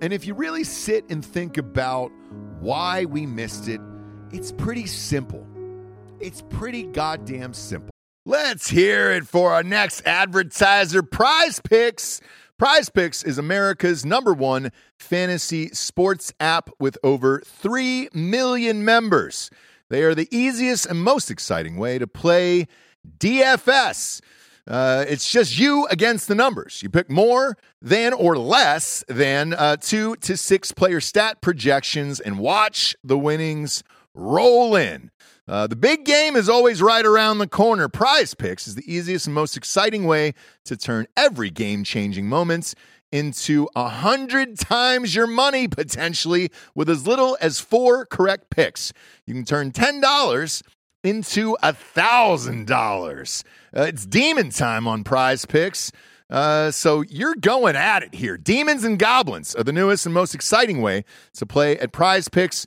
[0.00, 2.12] And if you really sit and think about
[2.60, 3.80] why we missed it,
[4.30, 5.44] it's pretty simple.
[6.20, 7.90] It's pretty goddamn simple.
[8.24, 12.20] Let's hear it for our next advertiser, Prize Picks.
[12.58, 19.48] Prize Picks is America's number one fantasy sports app with over 3 million members.
[19.90, 22.66] They are the easiest and most exciting way to play
[23.20, 24.20] DFS.
[24.66, 26.82] Uh, it's just you against the numbers.
[26.82, 32.40] You pick more than or less than uh, two to six player stat projections and
[32.40, 35.12] watch the winnings roll in.
[35.48, 37.88] Uh, the big game is always right around the corner.
[37.88, 40.34] Prize Picks is the easiest and most exciting way
[40.66, 42.74] to turn every game changing moments
[43.10, 48.92] into a hundred times your money potentially with as little as four correct picks.
[49.24, 50.62] You can turn $10
[51.04, 53.44] into a thousand dollars.
[53.74, 55.90] Uh, it's demon time on prize picks.
[56.28, 58.36] Uh, so you're going at it here.
[58.36, 62.66] Demons and goblins are the newest and most exciting way to play at prize picks.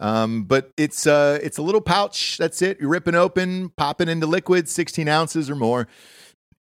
[0.00, 2.38] Um, but it's uh, it's a little pouch.
[2.38, 2.80] That's it.
[2.80, 5.86] You're ripping open, popping into liquid, 16 ounces or more.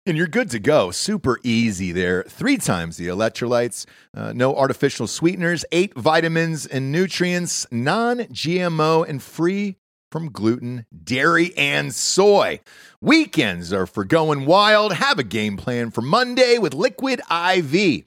[0.08, 0.90] And you're good to go.
[0.92, 2.24] Super easy there.
[2.24, 9.22] Three times the electrolytes, uh, no artificial sweeteners, eight vitamins and nutrients, non GMO, and
[9.22, 9.76] free
[10.10, 12.62] from gluten, dairy, and soy.
[13.02, 14.94] Weekends are for going wild.
[14.94, 18.07] Have a game plan for Monday with Liquid IV.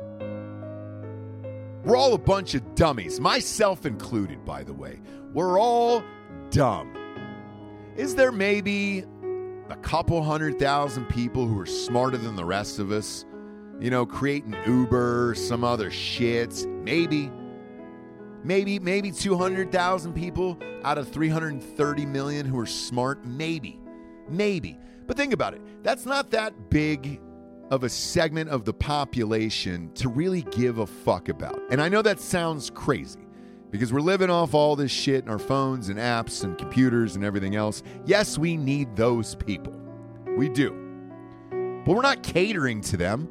[1.83, 4.99] We're all a bunch of dummies, myself included, by the way.
[5.33, 6.03] We're all
[6.51, 6.95] dumb.
[7.95, 9.03] Is there maybe
[9.69, 13.25] a couple hundred thousand people who are smarter than the rest of us?
[13.79, 16.67] You know, creating Uber some other shit?
[16.67, 17.31] Maybe.
[18.43, 23.25] Maybe, maybe 200,000 people out of 330 million who are smart?
[23.25, 23.79] Maybe.
[24.29, 24.77] Maybe.
[25.07, 25.61] But think about it.
[25.83, 27.19] That's not that big
[27.71, 31.59] of a segment of the population to really give a fuck about.
[31.71, 33.25] And I know that sounds crazy
[33.71, 37.23] because we're living off all this shit in our phones and apps and computers and
[37.23, 37.81] everything else.
[38.05, 39.73] Yes, we need those people.
[40.37, 40.71] We do.
[41.85, 43.29] But we're not catering to them.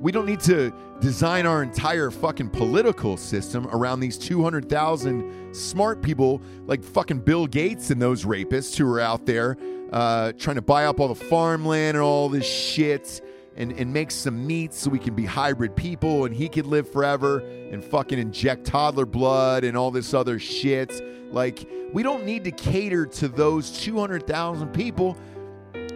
[0.00, 6.40] We don't need to design our entire fucking political system around these 200,000 smart people
[6.64, 9.58] like fucking Bill Gates and those rapists who are out there
[9.92, 13.20] uh, trying to buy up all the farmland and all this shit
[13.60, 16.90] and, and make some meat so we can be hybrid people and he could live
[16.90, 21.02] forever and fucking inject toddler blood and all this other shit.
[21.30, 25.14] Like, we don't need to cater to those 200,000 people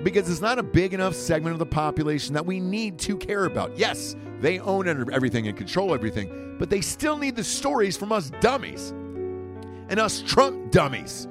[0.02, 3.46] because it's not a big enough segment of the population that we need to care
[3.46, 3.78] about.
[3.78, 8.30] Yes, they own everything and control everything, but they still need the stories from us
[8.40, 8.90] dummies
[9.88, 11.28] and us Trump dummies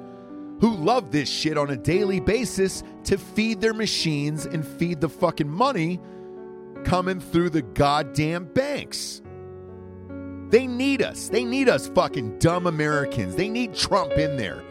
[0.60, 5.08] who love this shit on a daily basis to feed their machines and feed the
[5.08, 6.00] fucking money
[6.84, 9.22] coming through the goddamn banks.
[10.50, 11.28] They need us.
[11.28, 13.34] They need us fucking dumb Americans.
[13.34, 14.62] They need Trump in there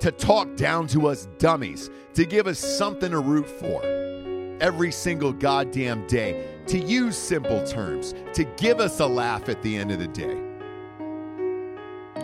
[0.00, 3.82] to talk down to us dummies, to give us something to root for
[4.60, 9.76] every single goddamn day, to use simple terms, to give us a laugh at the
[9.76, 10.38] end of the day.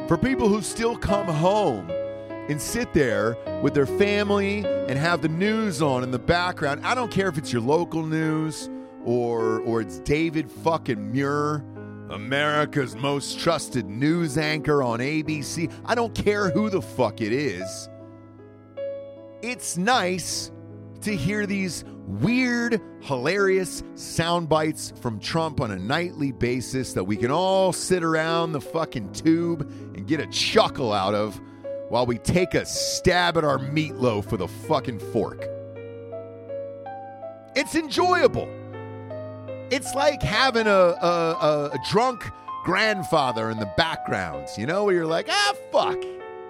[0.08, 1.90] For people who still come home
[2.48, 6.84] and sit there with their family and have the news on in the background.
[6.84, 8.68] I don't care if it's your local news
[9.06, 11.64] or or it's David fucking Muir,
[12.10, 15.72] America's most trusted news anchor on ABC.
[15.86, 17.88] I don't care who the fuck it is.
[19.42, 20.50] It's nice
[21.02, 27.16] to hear these weird, hilarious sound bites from Trump on a nightly basis that we
[27.16, 29.62] can all sit around the fucking tube
[29.94, 31.40] and get a chuckle out of
[31.88, 35.44] while we take a stab at our meatloaf with a fucking fork.
[37.54, 38.48] It's enjoyable.
[39.70, 42.24] It's like having a, a, a, a drunk
[42.64, 45.98] grandfather in the background, you know, where you're like, ah, fuck.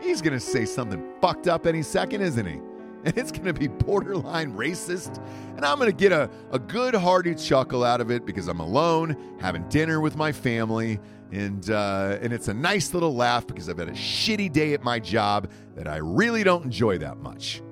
[0.01, 2.61] He's going to say something fucked up any second, isn't he?
[3.07, 5.25] And it's going to be borderline racist.
[5.55, 8.59] And I'm going to get a, a good hearty chuckle out of it because I'm
[8.59, 10.99] alone, having dinner with my family,
[11.31, 14.83] and uh, and it's a nice little laugh because I've had a shitty day at
[14.83, 17.63] my job that I really don't enjoy that much.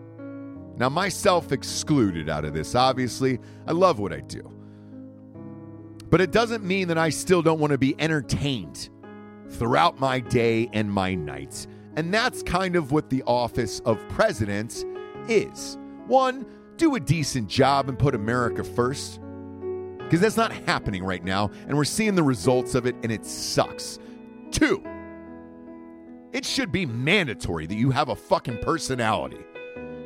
[0.77, 3.41] Now, myself excluded out of this, obviously.
[3.67, 4.54] I love what I do.
[6.15, 8.89] But it doesn't mean that I still don't want to be entertained
[9.51, 11.67] throughout my day and my nights.
[11.97, 14.85] And that's kind of what the office of president
[15.29, 15.77] is.
[16.07, 16.47] One,
[16.77, 19.21] do a decent job and put America first
[19.99, 23.27] because that's not happening right now, and we're seeing the results of it, and it
[23.27, 23.99] sucks.
[24.53, 24.85] Two,
[26.33, 29.45] it should be mandatory that you have a fucking personality.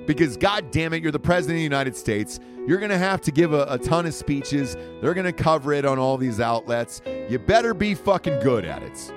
[0.08, 2.40] Because, god damn it, you're the president of the United States.
[2.66, 4.74] You're going to have to give a, a ton of speeches.
[5.02, 7.02] They're going to cover it on all these outlets.
[7.28, 9.12] You better be fucking good at it.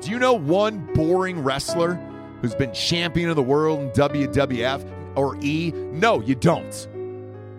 [0.00, 1.96] Do you know one boring wrestler
[2.40, 5.70] who's been champion of the world in WWF or E?
[5.74, 6.88] No, you don't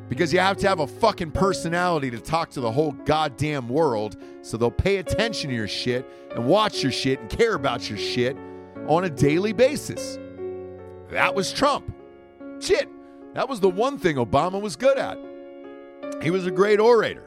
[0.10, 4.18] because you have to have a fucking personality to talk to the whole goddamn world
[4.44, 7.98] so they'll pay attention to your shit and watch your shit and care about your
[7.98, 8.38] shit
[8.88, 10.20] on a daily basis.
[11.10, 11.95] That was Trump.
[12.66, 12.90] Shit,
[13.36, 15.20] that was the one thing Obama was good at.
[16.24, 17.24] He was a great orator.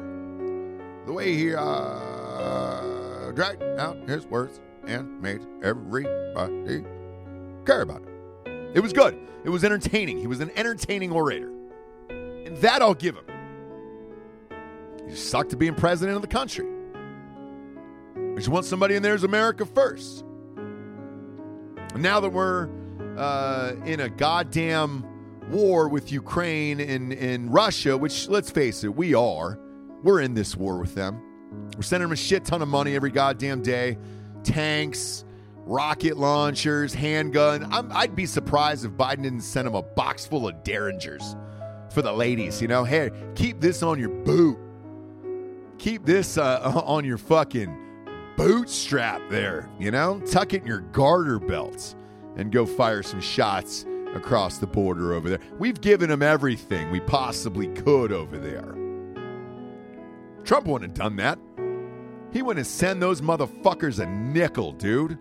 [1.07, 6.85] The way he uh, dragged out his words and made everybody
[7.65, 8.09] care about it.
[8.75, 9.17] It was good.
[9.45, 10.19] It was entertaining.
[10.19, 11.53] He was an entertaining orator.
[12.11, 13.25] And that I'll give him.
[15.09, 16.67] He sucked to being president of the country.
[18.17, 20.25] We just want somebody in there as America first.
[20.57, 22.69] And now that we're
[23.17, 25.05] uh, in a goddamn
[25.51, 29.59] war with Ukraine and, and Russia, which let's face it, we are.
[30.03, 31.23] We're in this war with them.
[31.77, 33.99] We're sending them a shit ton of money every goddamn day
[34.45, 35.25] tanks,
[35.57, 37.69] rocket launchers, handgun.
[37.73, 41.37] i would be surprised if Biden didn't send them a box full of Derringers
[41.93, 42.63] for the ladies.
[42.63, 44.59] You know, hey, keep this on your boot.
[45.79, 47.77] Keep this uh, on your fucking
[48.37, 49.69] bootstrap there.
[49.79, 51.97] You know, tuck it in your garter belts
[52.37, 53.85] and go fire some shots
[54.15, 55.41] across the border over there.
[55.59, 58.75] We've given them everything we possibly could over there.
[60.45, 61.39] Trump wouldn't have done that.
[62.33, 65.19] He wouldn't have sent those motherfuckers a nickel, dude.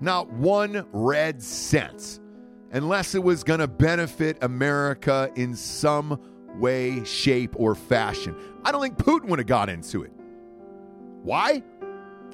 [0.00, 2.20] Not one red cent
[2.72, 6.18] unless it was going to benefit America in some
[6.58, 8.34] way, shape, or fashion.
[8.64, 10.12] I don't think Putin would have got into it.
[11.22, 11.62] Why?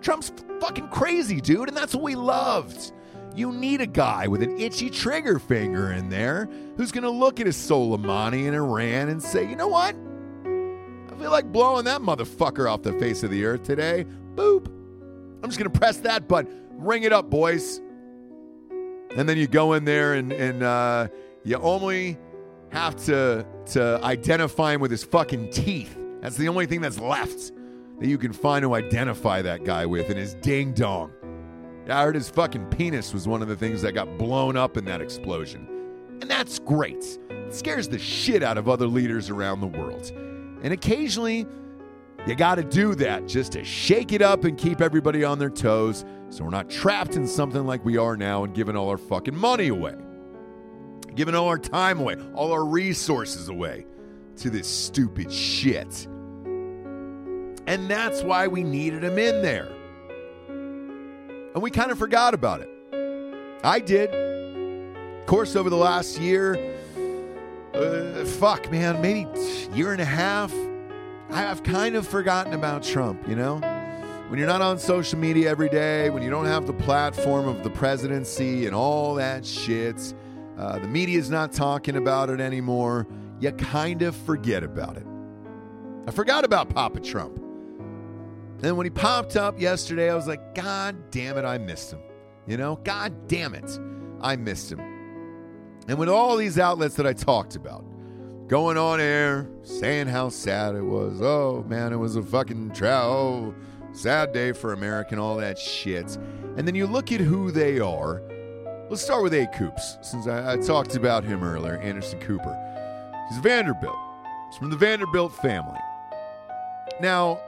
[0.01, 2.93] Trump's fucking crazy, dude, and that's what we loved.
[3.35, 7.41] You need a guy with an itchy trigger finger in there who's going to look
[7.41, 9.95] at his Soleimani in Iran and say, you know what?
[10.45, 14.07] I feel like blowing that motherfucker off the face of the earth today.
[14.35, 14.67] Boop.
[14.67, 16.67] I'm just going to press that button.
[16.71, 17.81] Ring it up, boys
[19.17, 21.09] and then you go in there and and uh,
[21.45, 22.19] you only
[22.71, 25.97] have to to identify him with his fucking teeth.
[26.21, 27.53] That's the only thing that's left
[27.99, 31.13] that you can find to identify that guy with, and his ding dong.
[31.91, 34.85] I heard his fucking penis was one of the things that got blown up in
[34.85, 35.67] that explosion.
[36.21, 37.19] And that's great.
[37.31, 40.11] It scares the shit out of other leaders around the world.
[40.63, 41.47] And occasionally,
[42.27, 45.49] you got to do that just to shake it up and keep everybody on their
[45.51, 48.99] toes so we're not trapped in something like we are now and giving all our
[48.99, 49.95] fucking money away,
[51.15, 53.87] giving all our time away, all our resources away
[54.37, 56.07] to this stupid shit.
[57.67, 59.69] And that's why we needed him in there.
[61.55, 62.71] And we kind of forgot about it.
[63.65, 64.11] I did.
[65.21, 66.57] Of course, over the last year,
[67.75, 69.29] uh, fuck, man, maybe
[69.75, 70.53] year and a half,
[71.31, 73.61] I've kind of forgotten about Trump, you know?
[74.29, 77.63] when you're not on social media every day, when you don't have the platform of
[77.63, 80.13] the presidency and all that shit,
[80.59, 83.07] uh, the media's not talking about it anymore,
[83.41, 85.07] you kind of forget about it.
[86.07, 87.43] I forgot about Papa Trump.
[88.63, 92.01] And when he popped up yesterday, I was like, God damn it, I missed him.
[92.47, 93.79] You know, god damn it.
[94.21, 94.81] I missed him.
[95.87, 97.85] And with all these outlets that I talked about,
[98.49, 101.21] going on air, saying how sad it was.
[101.23, 103.55] Oh man, it was a fucking trial, oh,
[103.93, 106.17] sad day for America and all that shit.
[106.57, 108.23] And then you look at who they are.
[108.89, 109.47] Let's start with A.
[109.49, 112.57] Coops, since I, I talked about him earlier, Anderson Cooper.
[113.29, 113.97] He's Vanderbilt.
[114.49, 115.79] He's from the Vanderbilt family.
[117.01, 117.39] Now,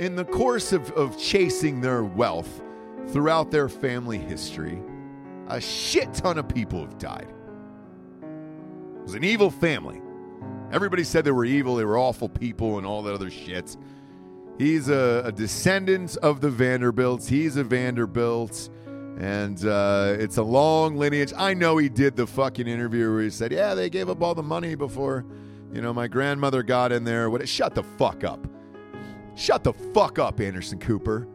[0.00, 2.62] in the course of, of chasing their wealth
[3.08, 4.80] throughout their family history,
[5.48, 7.30] a shit ton of people have died.
[8.22, 10.00] It was an evil family.
[10.72, 13.76] Everybody said they were evil, they were awful people, and all that other shit.
[14.56, 17.28] He's a, a descendant of the Vanderbilts.
[17.28, 18.70] He's a Vanderbilt.
[19.18, 21.34] And uh, it's a long lineage.
[21.36, 24.34] I know he did the fucking interview where he said, Yeah, they gave up all
[24.34, 25.26] the money before,
[25.74, 27.28] you know, my grandmother got in there.
[27.28, 27.46] What?
[27.46, 28.46] Shut the fuck up.
[29.40, 31.26] Shut the fuck up, Anderson Cooper.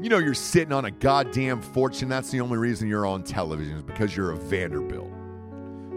[0.00, 2.08] You know you're sitting on a goddamn fortune.
[2.08, 5.10] That's the only reason you're on television is because you're a Vanderbilt.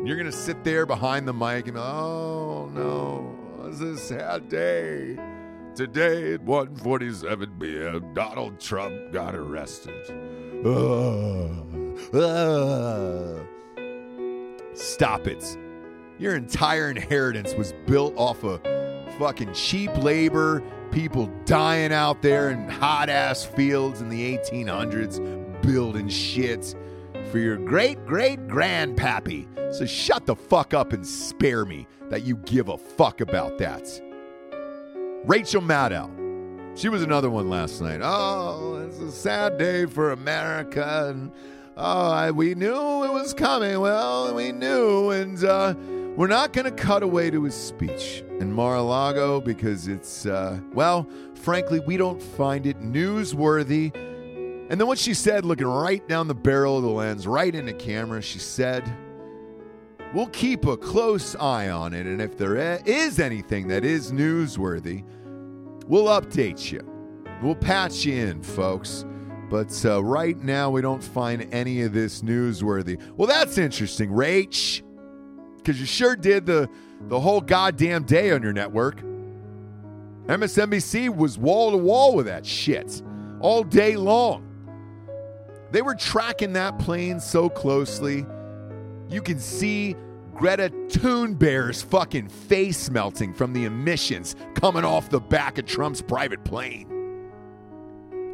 [0.04, 5.16] You're gonna sit there behind the mic and oh no, is a sad day.
[5.76, 10.08] Today at 1:47 p.m., Donald Trump got arrested.
[14.74, 15.58] Stop it.
[16.18, 18.60] Your entire inheritance was built off of
[19.20, 20.64] fucking cheap labor,
[20.96, 26.74] people dying out there in hot ass fields in the 1800s, building shit
[27.30, 29.46] for your great great grandpappy.
[29.74, 33.86] So shut the fuck up and spare me that you give a fuck about that.
[35.26, 36.10] Rachel Maddow.
[36.78, 38.00] She was another one last night.
[38.02, 41.08] Oh, it's a sad day for America.
[41.10, 41.30] And
[41.78, 43.80] oh, I, we knew it was coming.
[43.80, 45.12] Well, we knew.
[45.12, 45.76] And uh,
[46.16, 50.26] we're not going to cut away to his speech in Mar a Lago because it's,
[50.26, 53.94] uh, well, frankly, we don't find it newsworthy.
[54.70, 57.72] And then what she said, looking right down the barrel of the lens, right into
[57.72, 58.84] the camera, she said,
[60.14, 62.06] We'll keep a close eye on it.
[62.06, 62.56] And if there
[62.86, 65.04] is anything that is newsworthy,
[65.88, 66.80] we'll update you.
[67.42, 69.04] We'll patch you in, folks.
[69.50, 73.00] But uh, right now, we don't find any of this newsworthy.
[73.16, 74.82] Well, that's interesting, Rach,
[75.58, 76.70] because you sure did the,
[77.08, 79.02] the whole goddamn day on your network.
[80.26, 83.02] MSNBC was wall to wall with that shit
[83.40, 84.42] all day long.
[85.72, 88.26] They were tracking that plane so closely.
[89.10, 89.96] You can see
[90.34, 96.44] Greta Thunberg's fucking face melting from the emissions coming off the back of Trump's private
[96.44, 96.95] plane.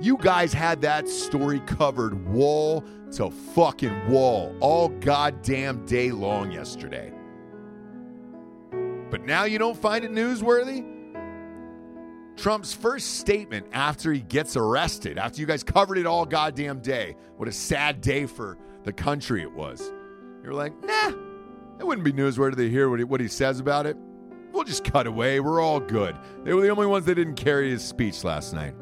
[0.01, 7.13] You guys had that story covered wall to fucking wall all goddamn day long yesterday.
[9.11, 10.87] But now you don't find it newsworthy?
[12.35, 17.15] Trump's first statement after he gets arrested, after you guys covered it all goddamn day,
[17.37, 19.93] what a sad day for the country it was.
[20.43, 21.09] You're like, nah,
[21.79, 23.97] it wouldn't be newsworthy to hear what he, what he says about it.
[24.51, 25.39] We'll just cut away.
[25.39, 26.15] We're all good.
[26.43, 28.73] They were the only ones that didn't carry his speech last night.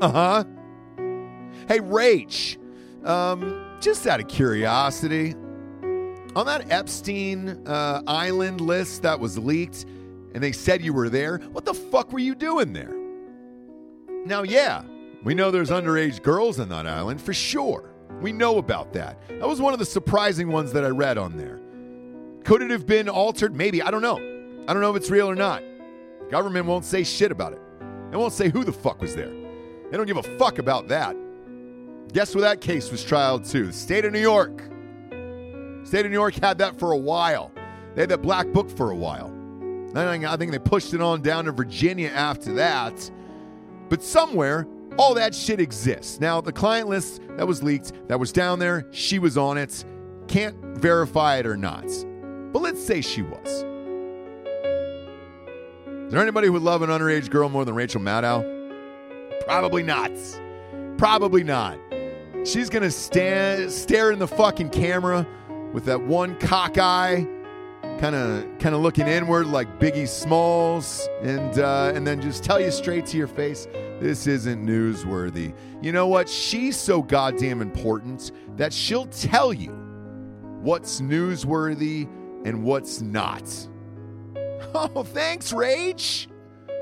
[0.00, 0.44] Uh huh.
[1.68, 2.56] Hey, Rach,
[3.06, 5.34] um, just out of curiosity,
[6.36, 9.84] on that Epstein uh, Island list that was leaked,
[10.34, 12.94] and they said you were there, what the fuck were you doing there?
[14.26, 14.82] Now, yeah,
[15.22, 17.90] we know there's underage girls on that island for sure.
[18.20, 19.20] We know about that.
[19.28, 21.60] That was one of the surprising ones that I read on there.
[22.44, 23.54] Could it have been altered?
[23.54, 23.80] Maybe.
[23.80, 24.16] I don't know.
[24.66, 25.62] I don't know if it's real or not.
[26.30, 27.60] Government won't say shit about it.
[28.10, 29.43] They won't say who the fuck was there.
[29.90, 31.16] They don't give a fuck about that.
[32.12, 33.66] Guess where that case was trialed to?
[33.66, 34.62] The state of New York.
[35.84, 37.52] State of New York had that for a while.
[37.94, 39.30] They had that black book for a while.
[39.92, 43.10] Then I think they pushed it on down to Virginia after that.
[43.88, 44.66] But somewhere,
[44.98, 46.20] all that shit exists.
[46.20, 49.84] Now, the client list that was leaked, that was down there, she was on it.
[50.26, 51.86] Can't verify it or not.
[52.52, 53.64] But let's say she was.
[56.06, 58.53] Is there anybody who would love an underage girl more than Rachel Maddow?
[59.46, 60.10] Probably not.
[60.96, 61.78] Probably not.
[62.44, 65.26] She's gonna stand stare in the fucking camera
[65.72, 67.26] with that one cock eye,
[67.98, 72.60] kind of kind of looking inward like Biggie Smalls, and uh, and then just tell
[72.60, 73.66] you straight to your face,
[74.00, 75.54] this isn't newsworthy.
[75.82, 76.28] You know what?
[76.28, 79.70] She's so goddamn important that she'll tell you
[80.60, 82.08] what's newsworthy
[82.44, 83.48] and what's not.
[84.76, 86.26] Oh, thanks, Rach.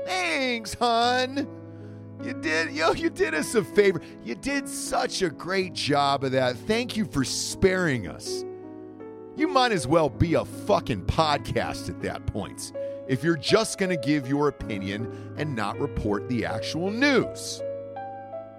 [0.05, 1.47] Thanks, hun.
[2.23, 4.01] You did, yo, you did us a favor.
[4.23, 6.55] You did such a great job of that.
[6.55, 8.45] Thank you for sparing us.
[9.35, 12.71] You might as well be a fucking podcast at that point
[13.09, 17.61] if you're just going to give your opinion and not report the actual news.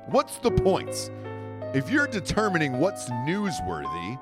[0.08, 1.10] What's the point
[1.74, 4.20] if you're determining what's newsworthy,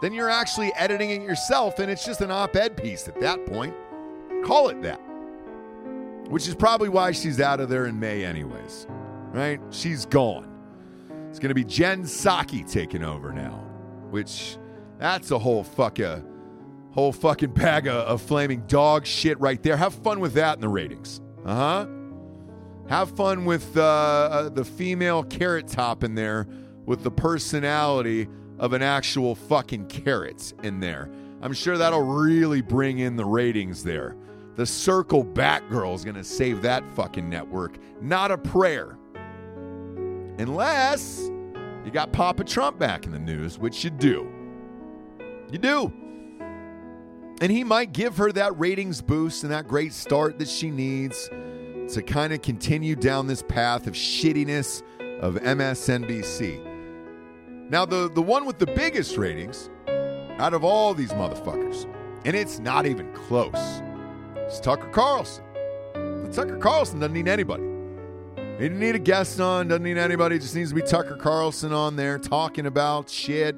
[0.00, 3.44] then you're actually editing it yourself and it's just an op ed piece at that
[3.46, 3.74] point.
[4.44, 5.00] Call it that.
[6.28, 8.86] Which is probably why she's out of there in May, anyways.
[9.32, 9.60] Right?
[9.70, 10.52] She's gone.
[11.28, 13.62] It's going to be Jen Psaki taking over now,
[14.10, 14.56] which
[14.98, 16.24] that's a whole fucking,
[16.92, 19.76] whole fucking bag of, of flaming dog shit right there.
[19.76, 21.20] Have fun with that in the ratings.
[21.44, 21.86] Uh huh.
[22.88, 26.46] Have fun with uh, uh, the female carrot top in there
[26.86, 31.10] with the personality of an actual fucking carrot in there.
[31.42, 34.16] I'm sure that'll really bring in the ratings there.
[34.56, 37.78] The Circle Batgirl is going to save that fucking network.
[38.00, 38.96] Not a prayer.
[40.38, 41.30] Unless
[41.84, 44.32] you got Papa Trump back in the news, which you do.
[45.52, 45.92] You do.
[47.40, 51.28] And he might give her that ratings boost and that great start that she needs
[51.92, 54.82] to kind of continue down this path of shittiness
[55.20, 56.74] of MSNBC.
[57.68, 59.70] Now, the, the one with the biggest ratings
[60.38, 61.84] out of all these motherfuckers,
[62.24, 63.82] and it's not even close,
[64.46, 65.44] is Tucker Carlson.
[66.32, 67.62] Tucker Carlson doesn't need anybody.
[68.36, 71.72] He didn't need a guest on, doesn't need anybody, just needs to be Tucker Carlson
[71.72, 73.56] on there talking about shit.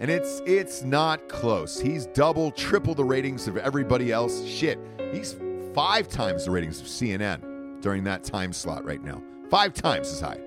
[0.00, 1.80] And it's it's not close.
[1.80, 4.44] He's double, triple the ratings of everybody else.
[4.44, 4.78] Shit.
[5.12, 5.36] He's
[5.72, 9.22] five times the ratings of CNN during that time slot right now.
[9.50, 10.40] Five times as high,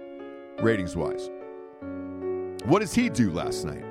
[0.60, 1.30] ratings wise.
[2.66, 3.84] What does he do last night?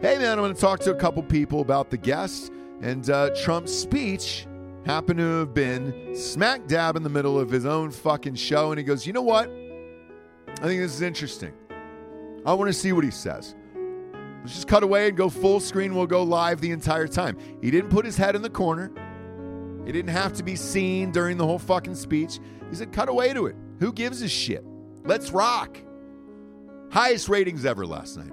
[0.00, 2.52] Hey, man, I'm going to talk to a couple people about the guest.
[2.82, 4.46] And uh, Trump's speech
[4.84, 8.70] happened to have been smack dab in the middle of his own fucking show.
[8.72, 9.50] And he goes, You know what?
[10.48, 11.52] I think this is interesting.
[12.46, 13.54] I want to see what he says.
[14.42, 15.94] Let's just cut away and go full screen.
[15.94, 17.38] We'll go live the entire time.
[17.62, 18.92] He didn't put his head in the corner.
[19.86, 22.40] It didn't have to be seen during the whole fucking speech.
[22.68, 23.56] He said, cut away to it.
[23.80, 24.64] Who gives a shit?
[25.04, 25.78] Let's rock.
[26.90, 28.32] Highest ratings ever last night.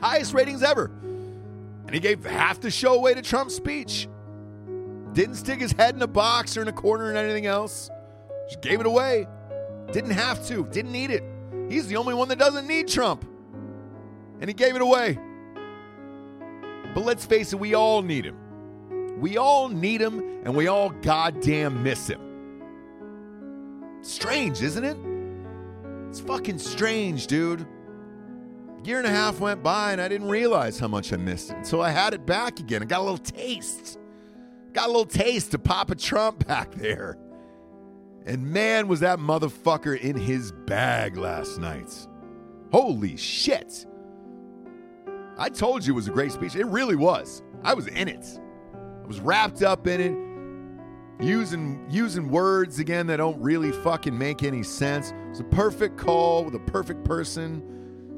[0.00, 0.90] Highest ratings ever.
[1.86, 4.08] And he gave half the show away to Trump's speech.
[5.14, 7.88] Didn't stick his head in a box or in a corner and anything else.
[8.48, 9.26] Just gave it away.
[9.92, 10.66] Didn't have to.
[10.66, 11.22] Didn't need it.
[11.68, 13.24] He's the only one that doesn't need Trump.
[14.40, 15.18] And he gave it away.
[16.94, 19.20] But let's face it, we all need him.
[19.20, 22.20] We all need him and we all goddamn miss him.
[24.02, 24.96] Strange, isn't it?
[26.08, 27.60] It's fucking strange, dude.
[27.60, 31.50] A Year and a half went by and I didn't realize how much I missed
[31.50, 32.82] it until I had it back again.
[32.82, 33.98] I got a little taste.
[34.74, 37.16] Got a little taste of Papa Trump back there.
[38.26, 42.08] And man, was that motherfucker in his bag last night.
[42.72, 43.86] Holy shit.
[45.38, 46.56] I told you it was a great speech.
[46.56, 47.42] It really was.
[47.62, 48.26] I was in it.
[48.74, 54.42] I was wrapped up in it, using using words again that don't really fucking make
[54.42, 55.10] any sense.
[55.10, 57.62] It was a perfect call with a perfect person.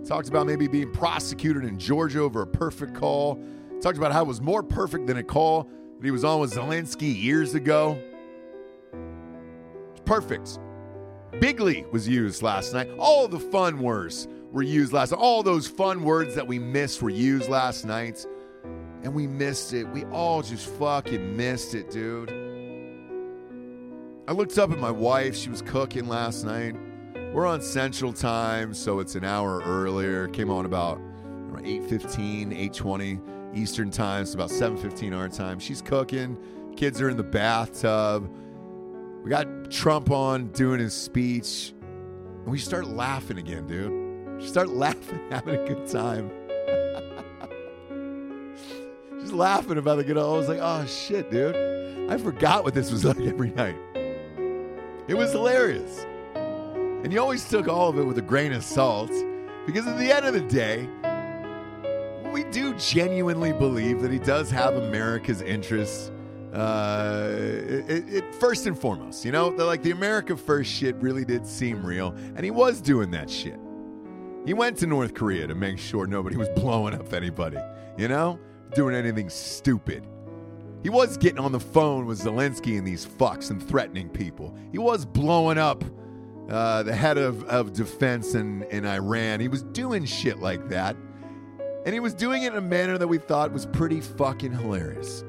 [0.06, 3.42] Talked about maybe being prosecuted in Georgia over a perfect call.
[3.82, 5.68] Talked about how it was more perfect than a call
[5.98, 7.98] that he was on with Zelensky years ago.
[9.92, 10.58] It's perfect.
[11.32, 12.90] Bigly was used last night.
[12.98, 15.20] All the fun words were used last night.
[15.20, 18.24] All those fun words that we missed were used last night
[19.02, 19.84] and we missed it.
[19.88, 22.30] We all just fucking missed it, dude.
[24.28, 25.36] I looked up at my wife.
[25.36, 26.74] She was cooking last night.
[27.32, 30.26] We're on Central Time, so it's an hour earlier.
[30.28, 30.98] Came on about
[31.52, 35.58] 8.15, 8.20 Eastern Time, so about 7.15 our time.
[35.58, 36.38] She's cooking.
[36.76, 38.30] Kids are in the bathtub.
[39.24, 41.72] We got Trump on doing his speech.
[41.80, 44.40] And we start laughing again, dude.
[44.40, 46.30] We start laughing, having a good time
[49.20, 50.36] just laughing about the good old.
[50.36, 51.56] I was like, oh shit, dude.
[52.08, 53.76] I forgot what this was like every night.
[55.08, 56.04] It was hilarious.
[56.34, 59.10] And you always took all of it with a grain of salt
[59.66, 60.88] because at the end of the day,
[62.36, 66.10] we do genuinely believe that he does have America's interests.
[66.52, 67.30] Uh,
[67.88, 71.46] it, it, first and foremost, you know, the, like the America First shit really did
[71.46, 73.58] seem real, and he was doing that shit.
[74.44, 77.56] He went to North Korea to make sure nobody was blowing up anybody,
[77.96, 78.38] you know?
[78.74, 80.06] doing anything stupid.
[80.82, 84.54] He was getting on the phone with Zelensky and these fucks and threatening people.
[84.72, 85.82] He was blowing up
[86.50, 89.40] uh, the head of, of defense in, in Iran.
[89.40, 90.96] He was doing shit like that.
[91.86, 95.22] And he was doing it in a manner that we thought was pretty fucking hilarious.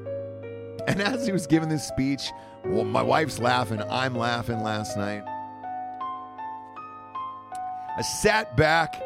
[0.88, 2.32] And as he was giving this speech,
[2.64, 5.22] well, my wife's laughing, I'm laughing last night.
[7.96, 9.00] I sat back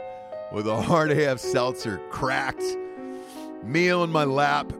[0.50, 2.64] with a hard AF seltzer cracked
[3.62, 4.72] meal in my lap.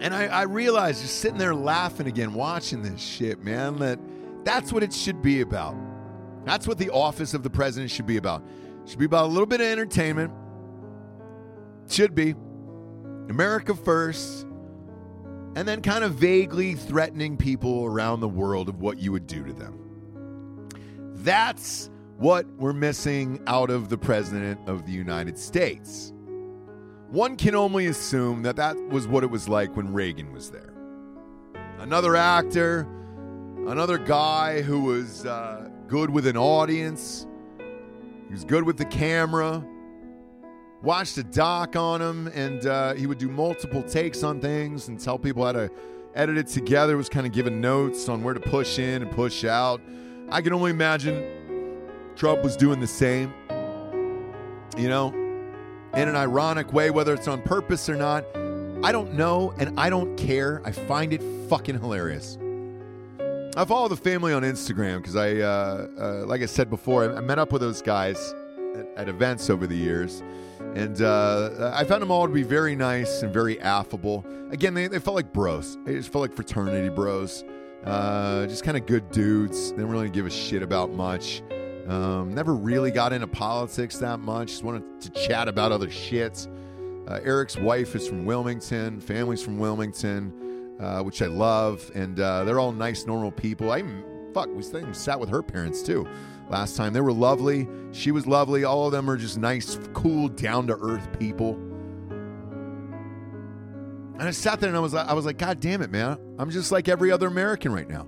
[0.00, 3.98] And I, I realized just sitting there laughing again, watching this shit, man, that
[4.44, 5.74] that's what it should be about.
[6.44, 8.44] That's what the office of the president should be about.
[8.84, 10.30] Should be about a little bit of entertainment.
[11.88, 12.34] Should be.
[13.28, 14.46] America first.
[15.56, 19.44] And then kind of vaguely threatening people around the world of what you would do
[19.44, 20.68] to them.
[21.14, 26.12] That's what we're missing out of the President of the United States.
[27.08, 30.74] One can only assume that that was what it was like when Reagan was there.
[31.78, 32.88] Another actor,
[33.68, 37.26] another guy who was uh, good with an audience,
[38.26, 39.64] he was good with the camera.
[40.84, 45.00] Watched a doc on him, and uh, he would do multiple takes on things and
[45.00, 45.70] tell people how to
[46.14, 46.98] edit it together.
[46.98, 49.80] Was kind of giving notes on where to push in and push out.
[50.28, 51.24] I can only imagine
[52.16, 53.32] Trump was doing the same.
[54.76, 55.08] You know,
[55.94, 58.24] in an ironic way, whether it's on purpose or not.
[58.82, 60.60] I don't know, and I don't care.
[60.66, 62.36] I find it fucking hilarious.
[63.56, 67.20] I follow the family on Instagram because I, uh, uh, like I said before, I,
[67.20, 68.34] met up with those guys
[68.76, 70.22] at, at events over the years,
[70.74, 74.26] and uh, I found them all to be very nice and very affable.
[74.50, 75.78] Again, they, they felt like bros.
[75.84, 77.44] They just felt like fraternity bros.
[77.84, 79.70] Uh, just kind of good dudes.
[79.70, 81.42] They didn't really give a shit about much.
[81.86, 84.48] Um, never really got into politics that much.
[84.48, 86.48] Just wanted to chat about other shits.
[87.06, 89.00] Uh, Eric's wife is from Wilmington.
[89.00, 93.70] Family's from Wilmington, uh, which I love, and uh, they're all nice, normal people.
[93.70, 94.02] I even,
[94.32, 94.62] fuck, we
[94.94, 96.08] sat with her parents too
[96.48, 96.92] last time.
[96.92, 97.68] They were lovely.
[97.92, 98.64] She was lovely.
[98.64, 101.54] All of them are just nice, cool, down to earth people.
[104.18, 106.18] And I sat there and I was like, I was like, God damn it, man!
[106.38, 108.06] I'm just like every other American right now.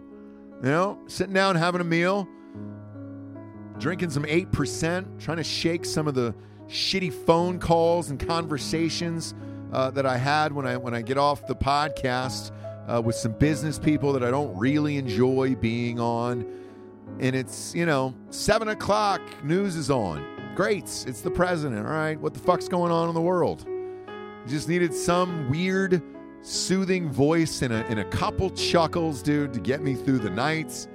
[0.63, 2.29] You know, sitting down having a meal,
[3.79, 6.35] drinking some eight percent, trying to shake some of the
[6.69, 9.35] shitty phone calls and conversations
[9.73, 12.53] uh, that I had when I when I get off the podcast
[12.89, 16.47] uh, with some business people that I don't really enjoy being on.
[17.19, 20.25] And it's you know seven o'clock, news is on.
[20.55, 21.87] Great, it's the president.
[21.87, 23.67] All right, what the fuck's going on in the world?
[24.47, 26.03] Just needed some weird,
[26.41, 30.89] soothing voice and a, and a couple chuckles, dude, to get me through the nights.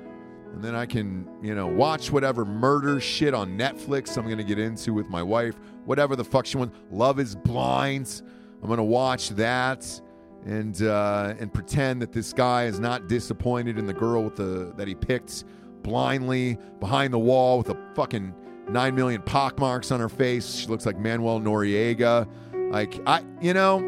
[0.54, 4.44] And then I can, you know, watch whatever murder shit on Netflix I'm going to
[4.44, 5.56] get into with my wife.
[5.86, 6.78] Whatever the fuck she wants.
[6.92, 8.22] Love is Blind.
[8.62, 10.02] I'm going to watch that
[10.46, 14.74] and uh, and pretend that this guy is not disappointed in the girl with the
[14.78, 15.44] that he picked
[15.84, 18.34] blindly behind the wall with a fucking
[18.70, 20.56] nine million pockmarks on her face.
[20.56, 22.28] She looks like Manuel Noriega.
[22.72, 23.80] Like I, you know,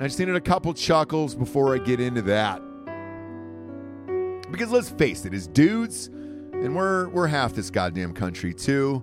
[0.00, 2.62] I just needed a couple chuckles before I get into that.
[4.50, 9.02] Because let's face it, as dudes, and we're we're half this goddamn country too,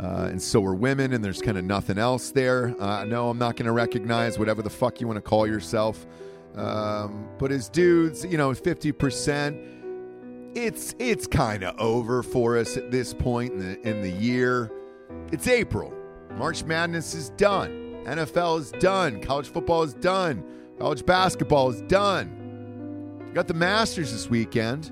[0.00, 2.74] uh, and so are women, and there's kind of nothing else there.
[2.80, 6.06] Uh, no, I'm not going to recognize whatever the fuck you want to call yourself.
[6.54, 9.58] Um, but as dudes, you know, fifty percent,
[10.54, 14.70] it's it's kind of over for us at this point in the in the year.
[15.32, 15.92] It's April.
[16.36, 18.02] March Madness is done.
[18.04, 19.20] NFL is done.
[19.20, 20.44] College football is done.
[20.78, 22.36] College basketball is done.
[23.26, 24.90] We got the Masters this weekend.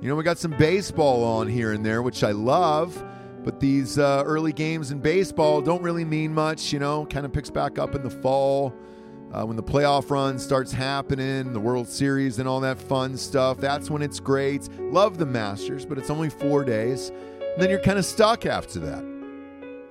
[0.00, 3.02] You know, we got some baseball on here and there, which I love.
[3.42, 6.72] But these uh, early games in baseball don't really mean much.
[6.72, 8.74] You know, kind of picks back up in the fall
[9.32, 13.58] uh, when the playoff run starts happening, the World Series, and all that fun stuff.
[13.58, 14.68] That's when it's great.
[14.80, 17.10] Love the Masters, but it's only four days.
[17.10, 19.04] And then you're kind of stuck after that.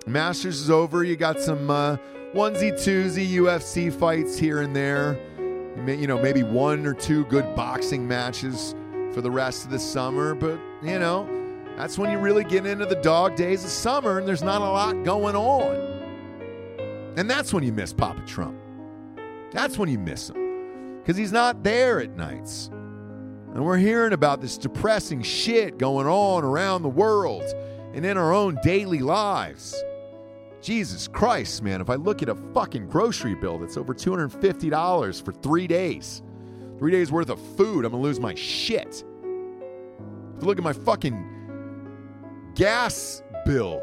[0.07, 1.03] Masters is over.
[1.03, 1.97] You got some uh,
[2.33, 5.19] onesie twosie UFC fights here and there.
[5.77, 8.75] May, you know, maybe one or two good boxing matches
[9.13, 11.27] for the rest of the summer, but you know,
[11.77, 14.65] that's when you really get into the dog days of summer and there's not a
[14.65, 15.75] lot going on.
[17.17, 18.57] And that's when you miss Papa Trump.
[19.55, 20.99] That's when you miss him.
[20.99, 22.69] Because he's not there at nights.
[23.53, 27.43] And we're hearing about this depressing shit going on around the world
[27.93, 29.81] and in our own daily lives.
[30.61, 35.31] Jesus Christ, man, if I look at a fucking grocery bill that's over $250 for
[35.31, 36.21] three days,
[36.77, 39.05] three days worth of food, I'm gonna lose my shit.
[40.35, 43.81] If I look at my fucking gas bill,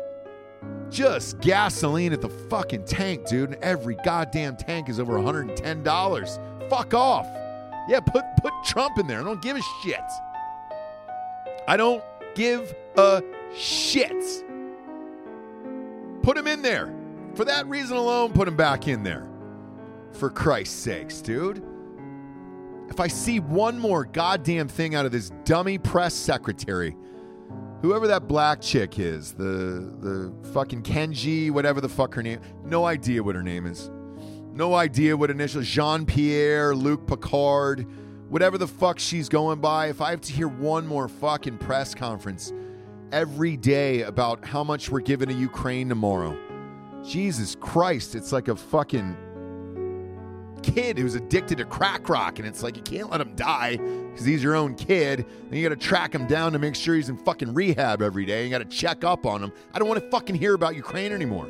[0.93, 6.71] just gasoline at the fucking tank, dude, and every goddamn tank is over $110.
[6.71, 7.27] Fuck off.
[7.89, 9.21] Yeah, put put Trump in there.
[9.21, 10.01] I don't give a shit.
[11.67, 12.03] I don't
[12.35, 13.23] give a
[13.57, 14.45] shit.
[16.23, 16.95] Put him in there.
[17.35, 19.29] For that reason alone, put him back in there.
[20.13, 21.65] For Christ's sakes, dude.
[22.89, 26.95] If I see one more goddamn thing out of this dummy press secretary,
[27.83, 32.87] whoever that black chick is, the the fucking Kenji, whatever the fuck her name, no
[32.87, 33.91] idea what her name is.
[34.55, 37.87] No idea what initial Jean Pierre, Luc Picard,
[38.29, 39.89] whatever the fuck she's going by.
[39.89, 42.53] If I have to hear one more fucking press conference
[43.13, 46.39] every day about how much we're giving to Ukraine tomorrow.
[47.03, 49.17] Jesus Christ, it's like a fucking
[50.63, 54.25] kid who's addicted to crack rock, and it's like you can't let him die because
[54.25, 55.27] he's your own kid.
[55.45, 58.25] And you got to track him down to make sure he's in fucking rehab every
[58.25, 58.45] day.
[58.45, 59.53] You got to check up on him.
[59.75, 61.49] I don't want to fucking hear about Ukraine anymore.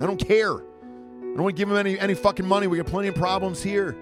[0.00, 0.52] I don't care.
[0.52, 2.66] I don't want to give him any any fucking money.
[2.66, 3.96] We got plenty of problems here.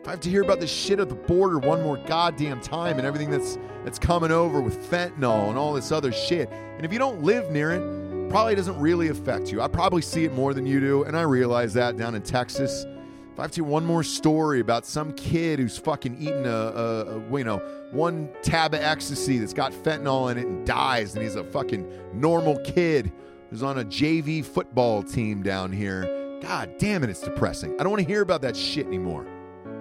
[0.00, 2.98] If I have to hear about this shit at the border one more goddamn time
[2.98, 6.92] and everything that's that's coming over with fentanyl and all this other shit, and if
[6.92, 7.82] you don't live near it,
[8.28, 9.60] probably doesn't really affect you.
[9.60, 12.84] I probably see it more than you do, and I realize that down in Texas.
[13.32, 17.18] If I have to one more story about some kid who's fucking eating a, a,
[17.18, 17.58] a you know
[17.92, 21.90] one tab of ecstasy that's got fentanyl in it and dies, and he's a fucking
[22.12, 23.12] normal kid
[23.50, 26.02] who's on a JV football team down here.
[26.42, 27.74] God damn it, it's depressing.
[27.74, 29.26] I don't want to hear about that shit anymore.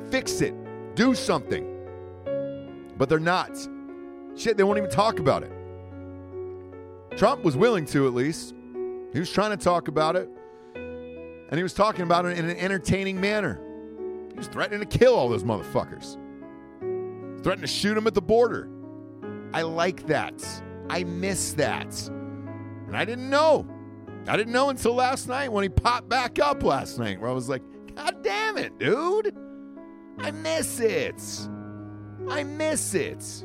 [0.10, 0.56] Fix it.
[0.96, 1.74] Do something.
[2.98, 3.58] But they're not.
[4.36, 5.52] Shit, they won't even talk about it.
[7.18, 8.54] Trump was willing to, at least.
[9.12, 10.30] He was trying to talk about it.
[10.76, 13.60] And he was talking about it in an entertaining manner.
[14.30, 16.14] He was threatening to kill all those motherfuckers,
[17.42, 18.70] threatening to shoot them at the border.
[19.52, 20.44] I like that.
[20.90, 22.08] I miss that.
[22.08, 23.66] And I didn't know.
[24.28, 27.34] I didn't know until last night when he popped back up last night, where I
[27.34, 27.64] was like,
[27.96, 29.36] God damn it, dude.
[30.20, 31.22] I miss it.
[32.30, 33.44] I miss it.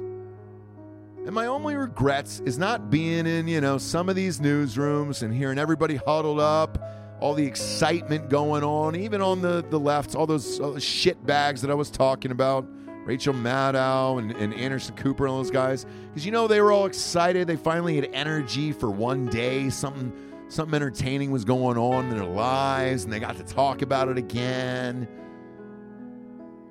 [1.24, 5.32] And my only regrets is not being in, you know, some of these newsrooms and
[5.32, 6.78] hearing everybody huddled up,
[7.20, 11.24] all the excitement going on, even on the, the left, all those, all those shit
[11.24, 12.66] bags that I was talking about.
[13.04, 15.86] Rachel Maddow and, and Anderson Cooper and all those guys.
[16.08, 17.46] Because you know they were all excited.
[17.46, 19.70] They finally had energy for one day.
[19.70, 20.12] Something
[20.48, 24.18] something entertaining was going on in their lives, and they got to talk about it
[24.18, 25.08] again.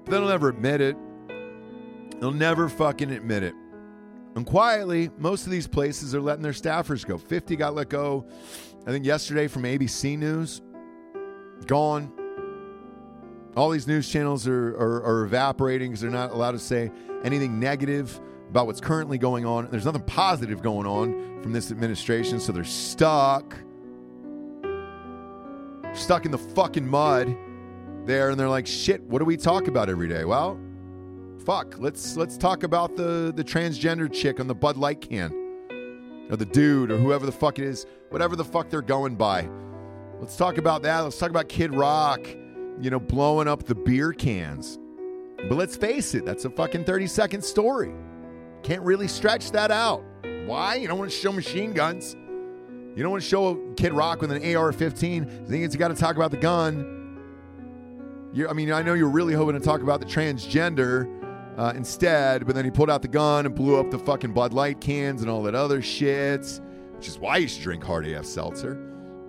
[0.05, 0.95] But they'll never admit it.
[2.19, 3.55] They'll never fucking admit it.
[4.36, 7.17] And quietly, most of these places are letting their staffers go.
[7.17, 8.25] 50 got let go,
[8.88, 10.61] I think, yesterday from ABC News.
[11.65, 12.11] Gone.
[13.55, 16.89] All these news channels are, are, are evaporating because they're not allowed to say
[17.23, 18.19] anything negative
[18.49, 19.69] about what's currently going on.
[19.69, 23.57] There's nothing positive going on from this administration, so they're stuck.
[25.93, 27.36] Stuck in the fucking mud
[28.05, 30.23] there, and they're like, shit, what do we talk about every day?
[30.23, 30.57] Well,
[31.45, 35.31] fuck, let's let's talk about the, the transgender chick on the Bud Light can.
[36.29, 39.49] Or the dude, or whoever the fuck it is, whatever the fuck they're going by.
[40.19, 40.99] Let's talk about that.
[40.99, 42.25] Let's talk about Kid Rock
[42.81, 44.79] you know, blowing up the beer cans.
[45.47, 47.93] But let's face it, that's a fucking 30 second story.
[48.63, 50.03] Can't really stretch that out.
[50.45, 50.75] Why?
[50.75, 52.15] You don't want to show machine guns.
[52.95, 55.23] You don't want to show Kid Rock with an AR 15.
[55.23, 56.97] You think it's got to talk about the gun.
[58.33, 61.20] You're, I mean, I know you're really hoping to talk about the transgender
[61.57, 64.53] uh, instead, but then he pulled out the gun and blew up the fucking Bud
[64.53, 66.59] Light cans and all that other shit,
[66.95, 68.79] which is why you should drink hard AF seltzer.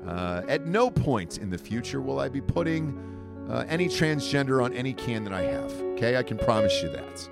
[0.06, 2.98] Uh, at no point in the future will I be putting
[3.50, 5.72] uh, any transgender on any can that I have.
[5.94, 7.28] Okay, I can promise you that.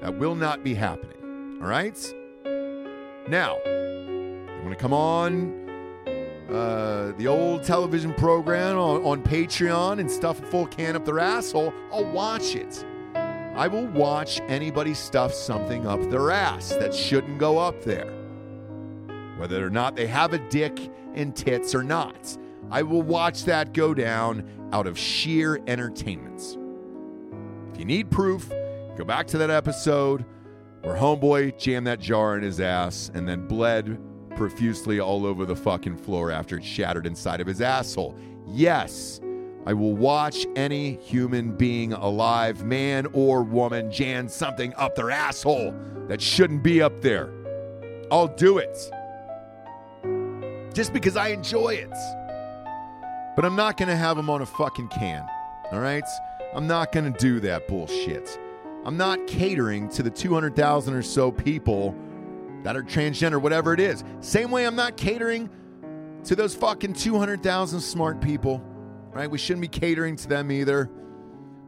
[0.00, 1.58] That will not be happening.
[1.62, 1.98] All right?
[3.28, 5.64] Now, you want to come on
[6.50, 11.18] uh, the old television program on, on Patreon and stuff a full can up their
[11.18, 12.84] asshole, I'll watch it.
[13.56, 18.12] I will watch anybody stuff something up their ass that shouldn't go up there.
[19.36, 22.36] Whether or not they have a dick and tits or not.
[22.70, 26.58] I will watch that go down out of sheer entertainment.
[27.72, 28.48] If you need proof,
[28.96, 30.24] go back to that episode
[30.82, 34.00] where Homeboy jammed that jar in his ass and then bled
[34.36, 38.18] profusely all over the fucking floor after it shattered inside of his asshole.
[38.46, 39.20] Yes,
[39.66, 45.74] I will watch any human being alive, man or woman, jam something up their asshole
[46.08, 47.32] that shouldn't be up there.
[48.10, 48.76] I'll do it.
[50.74, 51.92] Just because I enjoy it.
[53.36, 55.26] But I'm not going to have them on a fucking can.
[55.72, 56.04] All right?
[56.54, 58.38] I'm not going to do that bullshit.
[58.84, 61.94] I'm not catering to the 200,000 or so people
[62.64, 64.04] that are transgender, whatever it is.
[64.20, 65.48] Same way I'm not catering
[66.24, 68.62] to those fucking 200,000 smart people,
[69.14, 69.30] right?
[69.30, 70.90] We shouldn't be catering to them either.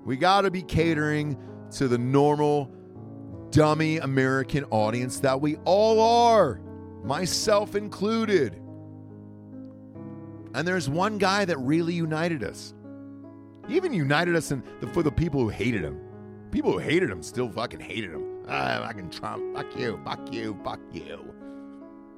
[0.04, 1.38] We got to be catering
[1.72, 2.70] to the normal,
[3.50, 6.60] dummy American audience that we all are,
[7.04, 8.60] myself included.
[10.54, 12.74] And there's one guy that really united us.
[13.68, 16.00] He even united us in the, for the people who hated him.
[16.50, 18.44] People who hated him still fucking hated him.
[18.48, 19.56] Ah, fucking Trump.
[19.56, 20.00] Fuck you.
[20.04, 20.58] Fuck you.
[20.64, 21.34] Fuck you.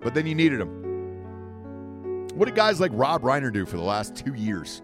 [0.00, 2.28] But then you needed him.
[2.34, 4.82] What did guys like Rob Reiner do for the last two years?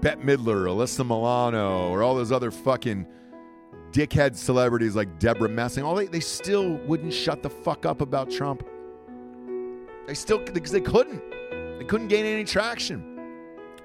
[0.00, 3.06] Bette Midler, Alyssa Milano, or all those other fucking
[3.92, 8.30] dickhead celebrities like Debra Messing, all they, they still wouldn't shut the fuck up about
[8.30, 8.66] Trump.
[10.06, 11.22] They still because they couldn't.
[11.78, 13.18] They couldn't gain any traction.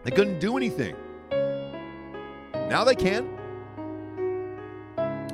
[0.03, 0.95] They couldn't do anything.
[2.69, 3.29] Now they can.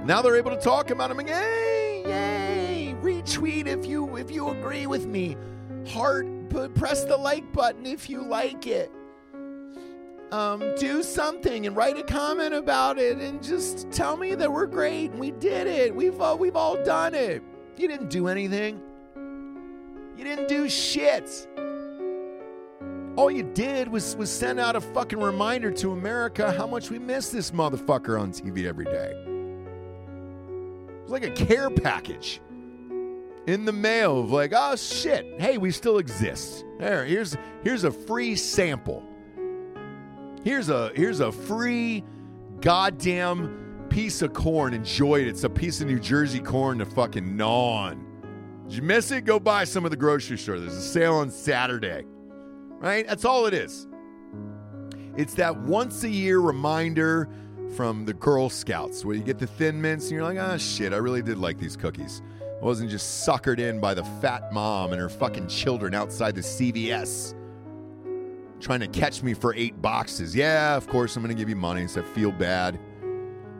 [0.06, 1.20] Now they're able to talk about him.
[1.22, 2.96] Yay, yay!
[3.02, 5.38] Retweet if you if you agree with me.
[5.90, 8.92] Heart, press the like button if you like it.
[10.32, 14.66] Um, do something and write a comment about it, and just tell me that we're
[14.66, 15.94] great and we did it.
[15.94, 17.44] We've all, we've all done it.
[17.76, 18.82] You didn't do anything.
[20.16, 21.48] You didn't do shit.
[23.18, 26.98] All you did was was send out a fucking reminder to America how much we
[26.98, 29.12] miss this motherfucker on TV every day.
[30.98, 32.40] It was like a care package
[33.48, 36.64] in the mail of like, oh shit, hey, we still exist.
[36.80, 39.04] There, here's here's a free sample.
[40.44, 42.04] Here's a here's a free
[42.62, 44.74] goddamn piece of corn.
[44.74, 45.28] Enjoy it.
[45.28, 48.64] It's a piece of New Jersey corn to fucking gnaw on.
[48.68, 49.26] Did you miss it?
[49.26, 50.60] Go buy some at the grocery store.
[50.60, 52.06] There's a sale on Saturday.
[52.80, 53.08] Right?
[53.08, 53.88] That's all it is.
[55.16, 57.30] It's that once a year reminder
[57.76, 60.94] from the Girl Scouts where you get the thin mints and you're like, ah, shit,
[60.94, 62.22] I really did like these cookies.
[62.42, 66.42] I wasn't just suckered in by the fat mom and her fucking children outside the
[66.42, 67.36] CVS
[68.62, 70.36] trying to catch me for eight boxes.
[70.36, 72.80] Yeah, of course I'm going to give you money, so I feel bad.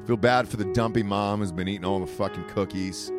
[0.06, 3.12] Feel bad for the dumpy mom who's been eating all the fucking cookies.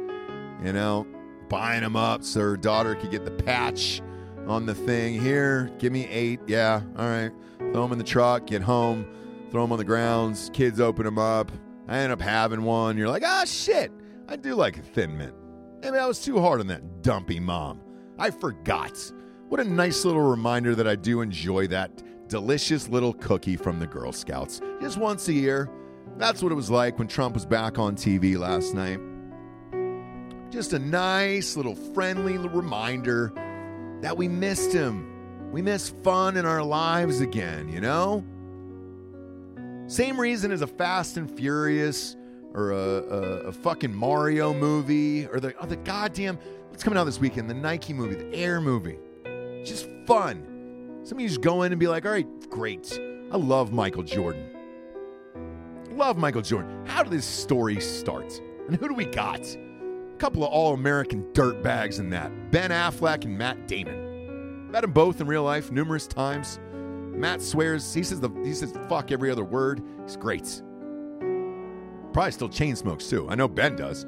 [0.64, 1.07] You know,
[1.49, 4.01] buying them up so her daughter could get the patch
[4.47, 5.20] on the thing.
[5.20, 6.41] Here, give me eight.
[6.47, 7.33] Yeah, all right.
[7.59, 9.07] Throw them in the truck, get home,
[9.51, 10.51] throw them on the grounds.
[10.53, 11.51] Kids open them up.
[11.89, 12.97] I end up having one.
[12.97, 13.93] You're like, ah, shit.
[14.28, 15.35] I do like a thin mint.
[15.83, 17.80] Maybe I was too hard on that dumpy mom.
[18.18, 19.12] I forgot.
[19.53, 23.86] What a nice little reminder that I do enjoy that delicious little cookie from the
[23.86, 24.62] Girl Scouts.
[24.80, 25.68] Just once a year.
[26.16, 28.98] That's what it was like when Trump was back on TV last night.
[30.50, 33.30] Just a nice little friendly reminder
[34.00, 35.50] that we missed him.
[35.53, 38.24] We miss fun in our lives again, you know?
[39.86, 42.16] Same reason as a Fast and Furious
[42.55, 46.38] or a, a, a fucking Mario movie or the, oh, the goddamn,
[46.70, 47.50] what's coming out this weekend?
[47.50, 48.96] The Nike movie, the Air movie.
[49.65, 51.01] Just fun.
[51.05, 52.99] Some of you just go in and be like, all right, great.
[53.31, 54.49] I love Michael Jordan.
[55.91, 56.87] Love Michael Jordan.
[56.87, 58.41] How did this story start?
[58.69, 59.41] And who do we got?
[59.45, 64.71] A couple of all American dirtbags in that Ben Affleck and Matt Damon.
[64.71, 66.59] Met them both in real life numerous times.
[67.15, 69.83] Matt swears, he says, the, he says fuck every other word.
[70.03, 70.63] He's great.
[72.13, 73.29] Probably still chain smokes too.
[73.29, 74.07] I know Ben does.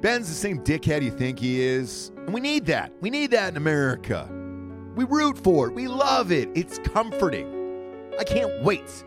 [0.00, 2.12] Ben's the same dickhead you think he is.
[2.16, 2.92] And we need that.
[3.00, 4.28] We need that in America.
[4.94, 5.74] We root for it.
[5.74, 6.48] We love it.
[6.54, 7.48] It's comforting.
[8.18, 9.04] I can't wait.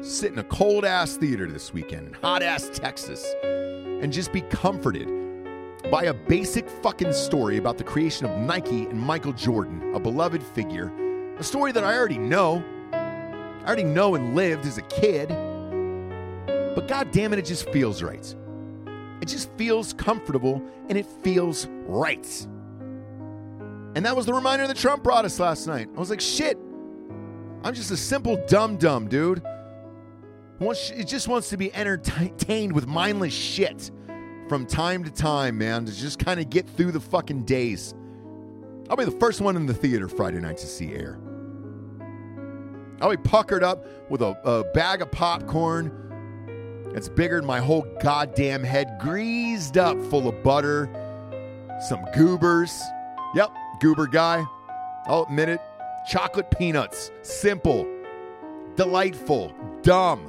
[0.00, 4.40] Sit in a cold ass theater this weekend in hot ass Texas and just be
[4.40, 5.08] comforted
[5.90, 10.42] by a basic fucking story about the creation of Nike and Michael Jordan, a beloved
[10.42, 10.90] figure.
[11.38, 12.64] A story that I already know.
[12.92, 15.28] I already know and lived as a kid.
[16.74, 18.34] But god damn it, it just feels right.
[19.20, 22.46] It just feels comfortable and it feels right.
[23.94, 25.88] And that was the reminder that Trump brought us last night.
[25.94, 26.56] I was like, shit,
[27.64, 29.42] I'm just a simple dumb dumb dude.
[30.60, 33.90] It just wants to be entertained with mindless shit
[34.48, 37.94] from time to time, man, to just kind of get through the fucking days.
[38.88, 41.18] I'll be the first one in the theater Friday night to see Air.
[43.00, 46.00] I'll be puckered up with a, a bag of popcorn
[46.94, 50.90] it's bigger than my whole goddamn head, greased up full of butter,
[51.88, 52.82] some goobers.
[53.34, 54.44] Yep, goober guy.
[55.06, 55.60] I'll admit it.
[56.08, 57.10] Chocolate peanuts.
[57.22, 57.86] Simple,
[58.76, 60.26] delightful, dumb.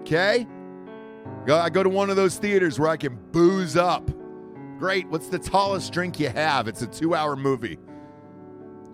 [0.00, 0.46] Okay?
[1.48, 4.10] I go to one of those theaters where I can booze up.
[4.78, 5.08] Great.
[5.08, 6.68] What's the tallest drink you have?
[6.68, 7.78] It's a two hour movie.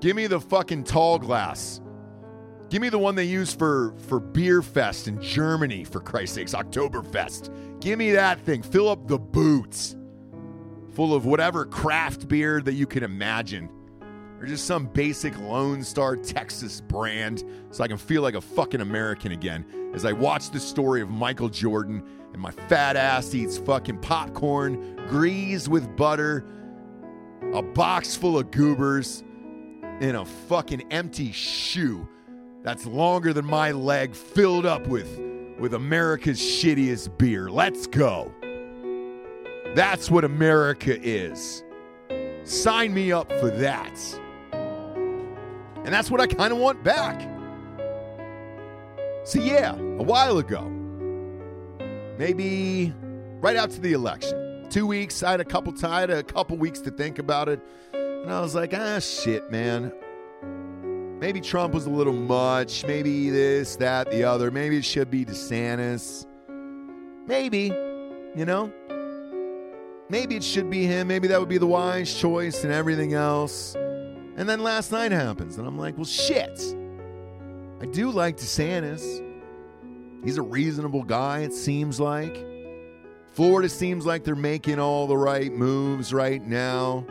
[0.01, 1.81] Give me the fucking tall glass.
[2.69, 6.55] Give me the one they use for for Beer Fest in Germany, for Christ's sakes,
[6.55, 7.81] Oktoberfest.
[7.81, 8.63] Give me that thing.
[8.63, 9.97] Fill up the boots
[10.95, 13.69] full of whatever craft beer that you can imagine.
[14.41, 18.81] Or just some basic Lone Star Texas brand so I can feel like a fucking
[18.81, 19.65] American again
[19.95, 24.97] as I watch the story of Michael Jordan and my fat ass eats fucking popcorn,
[25.09, 26.45] greased with butter,
[27.53, 29.23] a box full of goobers,
[30.01, 32.09] and a fucking empty shoe
[32.63, 35.21] that's longer than my leg filled up with
[35.59, 37.49] with America's shittiest beer.
[37.49, 38.33] Let's go.
[39.75, 41.65] That's what America is.
[42.45, 43.99] Sign me up for that.
[44.53, 47.21] And that's what I kind of want back.
[49.25, 50.69] So, yeah, a while ago,
[52.19, 52.93] maybe
[53.41, 54.67] right after the election.
[54.69, 57.61] Two weeks, I had a couple I had a couple weeks to think about it.
[57.93, 59.93] And I was like, ah shit, man.
[61.19, 62.85] Maybe Trump was a little much.
[62.85, 64.51] Maybe this, that, the other.
[64.51, 66.27] Maybe it should be DeSantis.
[67.27, 67.67] Maybe,
[68.35, 68.73] you know?
[70.13, 71.09] Maybe it should be him.
[71.09, 73.75] Maybe that would be the wise choice and everything else.
[73.75, 76.61] And then last night happens, and I'm like, well, shit.
[77.81, 79.25] I do like DeSantis.
[80.23, 82.45] He's a reasonable guy, it seems like.
[83.31, 87.07] Florida seems like they're making all the right moves right now.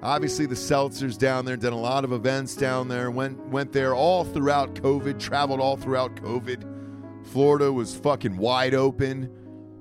[0.00, 3.10] Obviously, the Seltzers down there did a lot of events down there.
[3.10, 5.18] Went went there all throughout COVID.
[5.18, 7.26] Traveled all throughout COVID.
[7.26, 9.22] Florida was fucking wide open.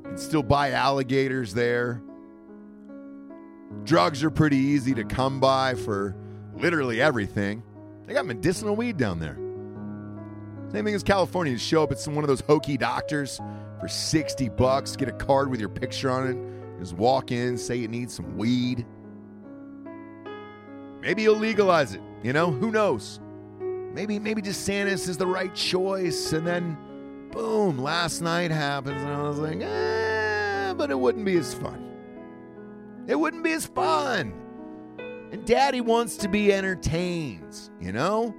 [0.01, 2.01] You can still buy alligators there.
[3.83, 6.15] Drugs are pretty easy to come by for
[6.55, 7.63] literally everything.
[8.05, 9.37] They got medicinal weed down there.
[10.71, 11.53] Same thing as California.
[11.53, 13.39] You show up at some one of those hokey doctors
[13.79, 17.75] for 60 bucks, get a card with your picture on it, just walk in, say
[17.75, 18.85] you need some weed.
[21.01, 22.51] Maybe you'll legalize it, you know?
[22.51, 23.19] Who knows?
[23.93, 26.77] Maybe maybe DeSantis is the right choice, and then
[27.31, 31.86] boom, last night happens, and I was like, eh, but it wouldn't be as fun.
[33.07, 34.33] It wouldn't be as fun.
[35.31, 38.35] And daddy wants to be entertained, you know?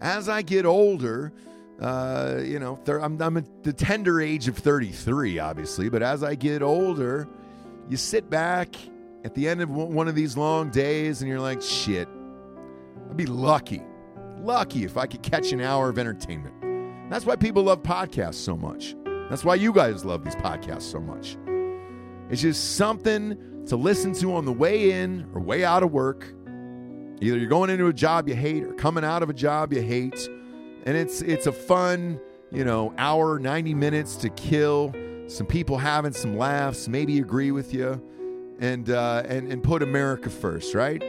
[0.00, 1.32] As I get older,
[1.80, 6.34] uh, you know, I'm, I'm at the tender age of 33, obviously, but as I
[6.34, 7.28] get older,
[7.88, 8.74] you sit back
[9.24, 12.08] at the end of one of these long days and you're like, shit,
[13.08, 13.82] I'd be lucky,
[14.38, 16.54] lucky if I could catch an hour of entertainment.
[17.10, 18.94] That's why people love podcasts so much.
[19.28, 21.36] That's why you guys love these podcasts so much.
[22.30, 23.36] It's just something
[23.66, 26.34] to listen to on the way in or way out of work.
[27.20, 29.82] Either you're going into a job you hate or coming out of a job you
[29.82, 30.28] hate.
[30.86, 32.18] And it's it's a fun,
[32.50, 34.94] you know, hour, 90 minutes to kill.
[35.28, 38.02] Some people having some laughs, maybe agree with you,
[38.58, 41.02] and uh, and and put America first, right?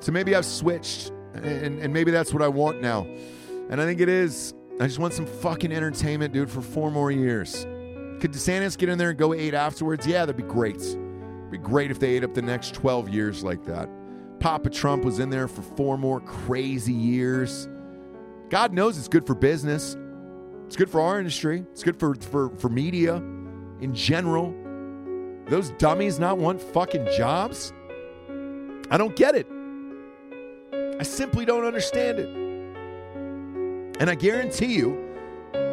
[0.00, 3.06] So maybe I've switched, and, and maybe that's what I want now.
[3.68, 4.54] And I think it is.
[4.80, 7.66] I just want some fucking entertainment, dude, for four more years.
[8.20, 10.06] Could DeSantis get in there and go eight afterwards?
[10.06, 10.80] Yeah, that'd be great.
[10.80, 13.88] It'd be great if they ate up the next 12 years like that.
[14.40, 17.68] Papa Trump was in there for four more crazy years.
[18.50, 19.96] God knows it's good for business.
[20.66, 21.64] It's good for our industry.
[21.72, 23.16] It's good for, for, for media
[23.80, 24.54] in general.
[25.46, 27.72] Those dummies not want fucking jobs?
[28.90, 29.46] I don't get it.
[31.00, 32.28] I simply don't understand it.
[34.00, 35.07] And I guarantee you,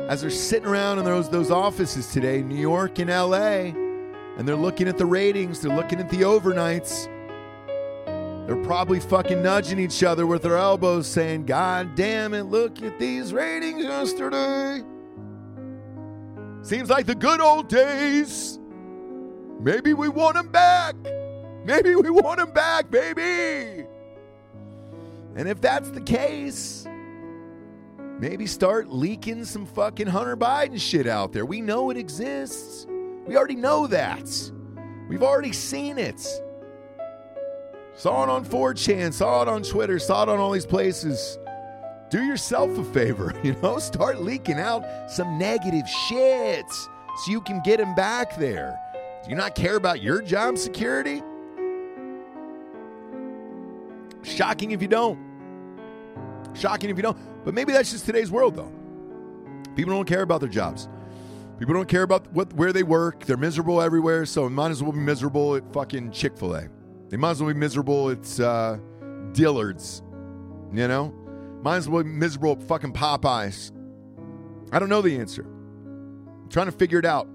[0.08, 3.74] as they're sitting around in those, those offices today, New York and LA,
[4.38, 7.08] and they're looking at the ratings, they're looking at the overnights,
[8.46, 13.00] they're probably fucking nudging each other with their elbows saying, God damn it, look at
[13.00, 14.84] these ratings yesterday.
[16.62, 18.60] Seems like the good old days.
[19.60, 20.96] Maybe we want them back.
[21.64, 23.88] Maybe we want them back, baby.
[25.36, 26.88] And if that's the case,
[28.20, 31.46] maybe start leaking some fucking Hunter Biden shit out there.
[31.46, 32.88] We know it exists.
[33.26, 34.30] We already know that.
[35.10, 36.20] We've already seen it.
[37.94, 41.38] Saw it on 4chan, saw it on Twitter, saw it on all these places.
[42.10, 43.80] Do yourself a favor, you know?
[43.80, 48.80] Start leaking out some negative shit so you can get him back there.
[49.24, 51.24] Do you not care about your job security?
[54.24, 55.20] Shocking if you don't.
[56.54, 57.18] Shocking if you don't.
[57.46, 58.72] But maybe that's just today's world, though.
[59.76, 60.90] People don't care about their jobs.
[61.60, 63.24] People don't care about what where they work.
[63.24, 66.68] They're miserable everywhere, so might as well be miserable at fucking Chick Fil A.
[67.10, 68.78] They might as well be miserable at uh,
[69.32, 70.02] Dillard's.
[70.74, 71.14] You know,
[71.64, 73.72] might as well be miserable at fucking Popeyes.
[74.74, 75.44] I don't know the answer.
[75.46, 77.30] I'm trying to figure it out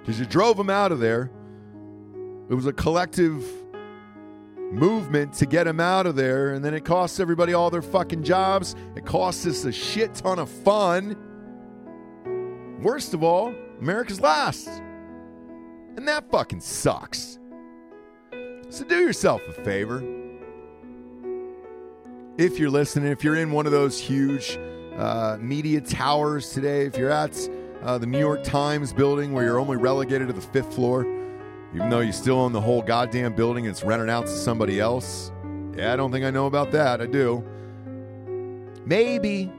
[0.00, 1.30] because you drove them out of there.
[2.50, 3.42] It was a collective
[4.74, 8.22] movement to get them out of there, and then it costs everybody all their fucking
[8.24, 8.74] jobs.
[8.96, 11.16] It costs us a shit ton of fun.
[12.82, 14.68] Worst of all, America's last.
[15.96, 17.38] And that fucking sucks.
[18.68, 20.02] So do yourself a favor.
[22.36, 24.58] If you're listening, if you're in one of those huge
[24.96, 27.48] uh, media towers today, if you're at
[27.82, 31.06] uh, the New York Times building where you're only relegated to the fifth floor,
[31.74, 34.78] even though you still own the whole goddamn building and it's rented out to somebody
[34.78, 35.32] else.
[35.76, 37.00] Yeah, I don't think I know about that.
[37.00, 37.44] I do.
[38.86, 39.50] Maybe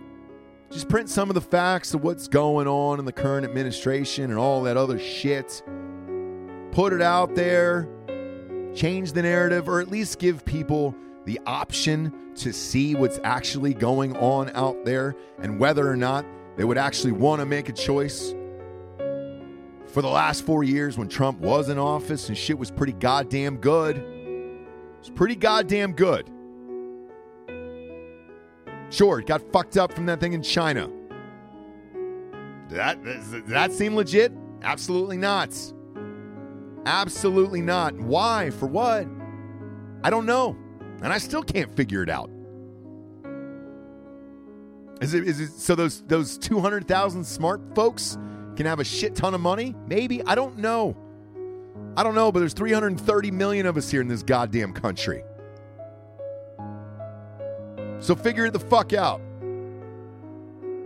[0.71, 4.39] just print some of the facts of what's going on in the current administration and
[4.39, 5.61] all that other shit.
[6.71, 7.89] Put it out there,
[8.73, 10.95] change the narrative, or at least give people
[11.25, 16.63] the option to see what's actually going on out there and whether or not they
[16.63, 18.33] would actually want to make a choice.
[19.95, 23.55] For the last four years, when Trump was in office and shit was pretty goddamn
[23.55, 26.29] good, it was pretty goddamn good.
[28.89, 30.89] Sure, it got fucked up from that thing in China.
[32.71, 34.33] That does that seem legit?
[34.63, 35.57] Absolutely not.
[36.85, 37.97] Absolutely not.
[37.97, 38.49] Why?
[38.49, 39.07] For what?
[40.03, 40.57] I don't know.
[41.03, 42.29] And I still can't figure it out.
[44.99, 48.17] Is it is it so those those 200,000 smart folks
[48.55, 49.75] can have a shit ton of money?
[49.87, 50.23] Maybe.
[50.23, 50.95] I don't know.
[51.97, 55.23] I don't know, but there's 330 million of us here in this goddamn country.
[57.99, 59.21] So figure the fuck out.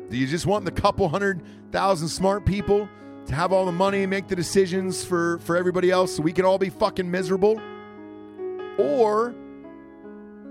[0.09, 1.41] Do you just want the couple hundred
[1.71, 2.89] thousand smart people
[3.27, 6.33] to have all the money and make the decisions for, for everybody else so we
[6.33, 7.61] can all be fucking miserable?
[8.77, 9.35] Or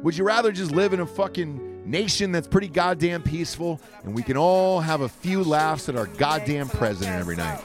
[0.02, 4.22] would you rather just live in a fucking nation that's pretty goddamn peaceful, and we
[4.22, 7.60] can all have a few laughs at our goddamn president every night.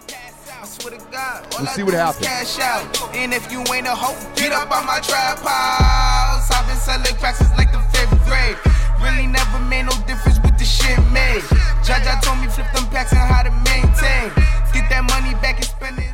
[1.60, 2.26] We'll see what happens.
[2.26, 3.16] Cash out.
[3.16, 6.50] And if you ain't a hoe, get up on my tripods.
[6.50, 8.58] I've been selling cracks like the fifth grade.
[9.02, 11.44] Really never made no difference with the shit made.
[11.84, 14.32] Jaja told me flip them packs and how to maintain.
[14.74, 16.13] Get that money back and spend it.